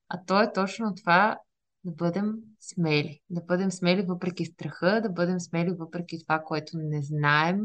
а 0.09 0.19
то 0.27 0.41
е 0.41 0.53
точно 0.53 0.95
това 0.95 1.37
да 1.83 1.91
бъдем 1.91 2.33
смели. 2.59 3.19
Да 3.29 3.41
бъдем 3.41 3.71
смели 3.71 4.01
въпреки 4.01 4.45
страха, 4.45 5.01
да 5.03 5.09
бъдем 5.09 5.39
смели 5.39 5.71
въпреки 5.79 6.23
това, 6.23 6.39
което 6.39 6.71
не 6.77 7.01
знаем, 7.03 7.59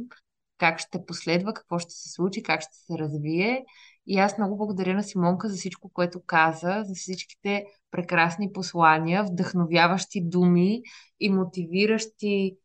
как 0.61 0.79
ще 0.79 1.07
последва, 1.07 1.53
какво 1.53 1.79
ще 1.79 1.95
се 1.95 2.09
случи, 2.09 2.43
как 2.43 2.61
ще 2.61 2.77
се 2.77 2.99
развие. 2.99 3.65
И 4.07 4.19
аз 4.19 4.39
много 4.39 4.57
благодаря 4.57 4.95
на 4.95 5.03
Симонка 5.03 5.49
за 5.49 5.57
всичко, 5.57 5.91
което 5.93 6.21
каза, 6.27 6.83
за 6.87 6.95
всичките 6.95 7.65
прекрасни 7.91 8.53
послания, 8.53 9.25
вдъхновяващи 9.25 10.21
думи 10.25 10.83
и 11.21 11.31
мотивиращи 11.31 12.57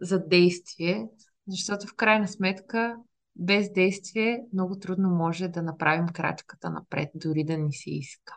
за 0.00 0.26
действие, 0.26 1.06
защото 1.48 1.86
в 1.86 1.94
крайна 1.96 2.28
сметка 2.28 2.96
без 3.36 3.72
действие 3.72 4.40
много 4.52 4.78
трудно 4.78 5.10
може 5.10 5.48
да 5.48 5.62
направим 5.62 6.06
крачката 6.08 6.70
напред, 6.70 7.08
дори 7.14 7.44
да 7.44 7.58
ни 7.58 7.72
се 7.72 7.90
иска. 7.90 8.36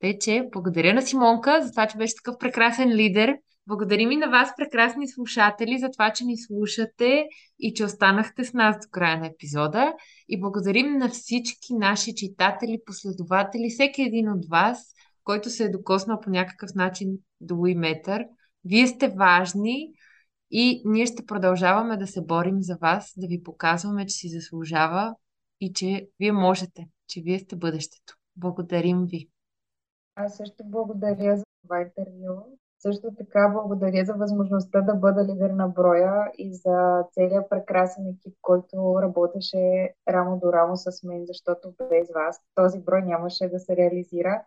Тъй, 0.00 0.18
че 0.18 0.48
благодаря 0.52 0.94
на 0.94 1.02
Симонка 1.02 1.62
за 1.62 1.70
това, 1.70 1.86
че 1.86 1.98
беше 1.98 2.14
такъв 2.14 2.38
прекрасен 2.38 2.88
лидер. 2.88 3.36
Благодарим 3.68 4.10
и 4.10 4.16
на 4.16 4.30
вас, 4.30 4.52
прекрасни 4.56 5.08
слушатели, 5.08 5.78
за 5.78 5.90
това, 5.90 6.12
че 6.12 6.24
ни 6.24 6.38
слушате 6.38 7.28
и 7.58 7.74
че 7.74 7.84
останахте 7.84 8.44
с 8.44 8.52
нас 8.52 8.76
до 8.76 8.90
края 8.90 9.20
на 9.20 9.26
епизода. 9.26 9.94
И 10.28 10.40
благодарим 10.40 10.98
на 10.98 11.08
всички 11.08 11.74
наши 11.74 12.14
читатели, 12.14 12.80
последователи, 12.86 13.70
всеки 13.70 14.02
един 14.02 14.32
от 14.32 14.46
вас, 14.50 14.94
който 15.24 15.50
се 15.50 15.64
е 15.64 15.68
докоснал 15.68 16.20
по 16.20 16.30
някакъв 16.30 16.70
начин 16.74 17.18
до 17.40 17.56
Уиметър. 17.56 18.24
Вие 18.64 18.86
сте 18.86 19.08
важни 19.08 19.92
и 20.50 20.82
ние 20.84 21.06
ще 21.06 21.26
продължаваме 21.26 21.96
да 21.96 22.06
се 22.06 22.20
борим 22.22 22.62
за 22.62 22.76
вас, 22.80 23.12
да 23.16 23.26
ви 23.26 23.42
показваме, 23.42 24.06
че 24.06 24.16
си 24.16 24.28
заслужава 24.28 25.14
и 25.60 25.72
че 25.72 26.08
вие 26.20 26.32
можете, 26.32 26.88
че 27.06 27.20
вие 27.20 27.38
сте 27.38 27.56
бъдещето. 27.56 28.14
Благодарим 28.36 29.06
ви. 29.06 29.28
Аз 30.14 30.36
също 30.36 30.64
благодаря 30.64 31.36
за 31.36 31.44
това 31.62 31.80
интервю. 31.80 32.58
Също 32.78 33.14
така 33.18 33.48
благодаря 33.48 34.04
за 34.04 34.14
възможността 34.14 34.80
да 34.80 34.94
бъда 34.94 35.24
лидер 35.24 35.50
на 35.50 35.68
броя 35.68 36.32
и 36.38 36.54
за 36.54 37.04
целият 37.12 37.50
прекрасен 37.50 38.06
екип, 38.06 38.34
който 38.42 39.02
работеше 39.02 39.94
рамо 40.08 40.38
до 40.38 40.52
рамо 40.52 40.76
с 40.76 41.02
мен, 41.02 41.24
защото 41.26 41.74
без 41.90 42.08
вас 42.14 42.40
този 42.54 42.80
брой 42.80 43.02
нямаше 43.02 43.48
да 43.48 43.58
се 43.58 43.76
реализира. 43.76 44.42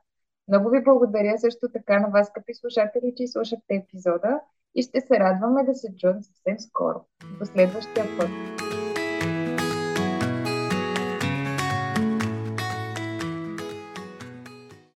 Много 0.47 0.69
ви 0.69 0.83
благодаря 0.83 1.37
също 1.37 1.69
така 1.73 1.99
на 1.99 2.07
вас, 2.07 2.27
скъпи 2.27 2.53
слушатели, 2.53 3.13
че 3.17 3.27
слушахте 3.27 3.75
епизода 3.75 4.39
и 4.75 4.83
ще 4.83 5.01
се 5.01 5.19
радваме 5.19 5.63
да 5.63 5.73
се 5.73 5.95
чуем 5.95 6.23
съвсем 6.23 6.59
скоро. 6.59 7.05
До 7.39 7.45
следващия 7.45 8.05
път! 8.19 8.60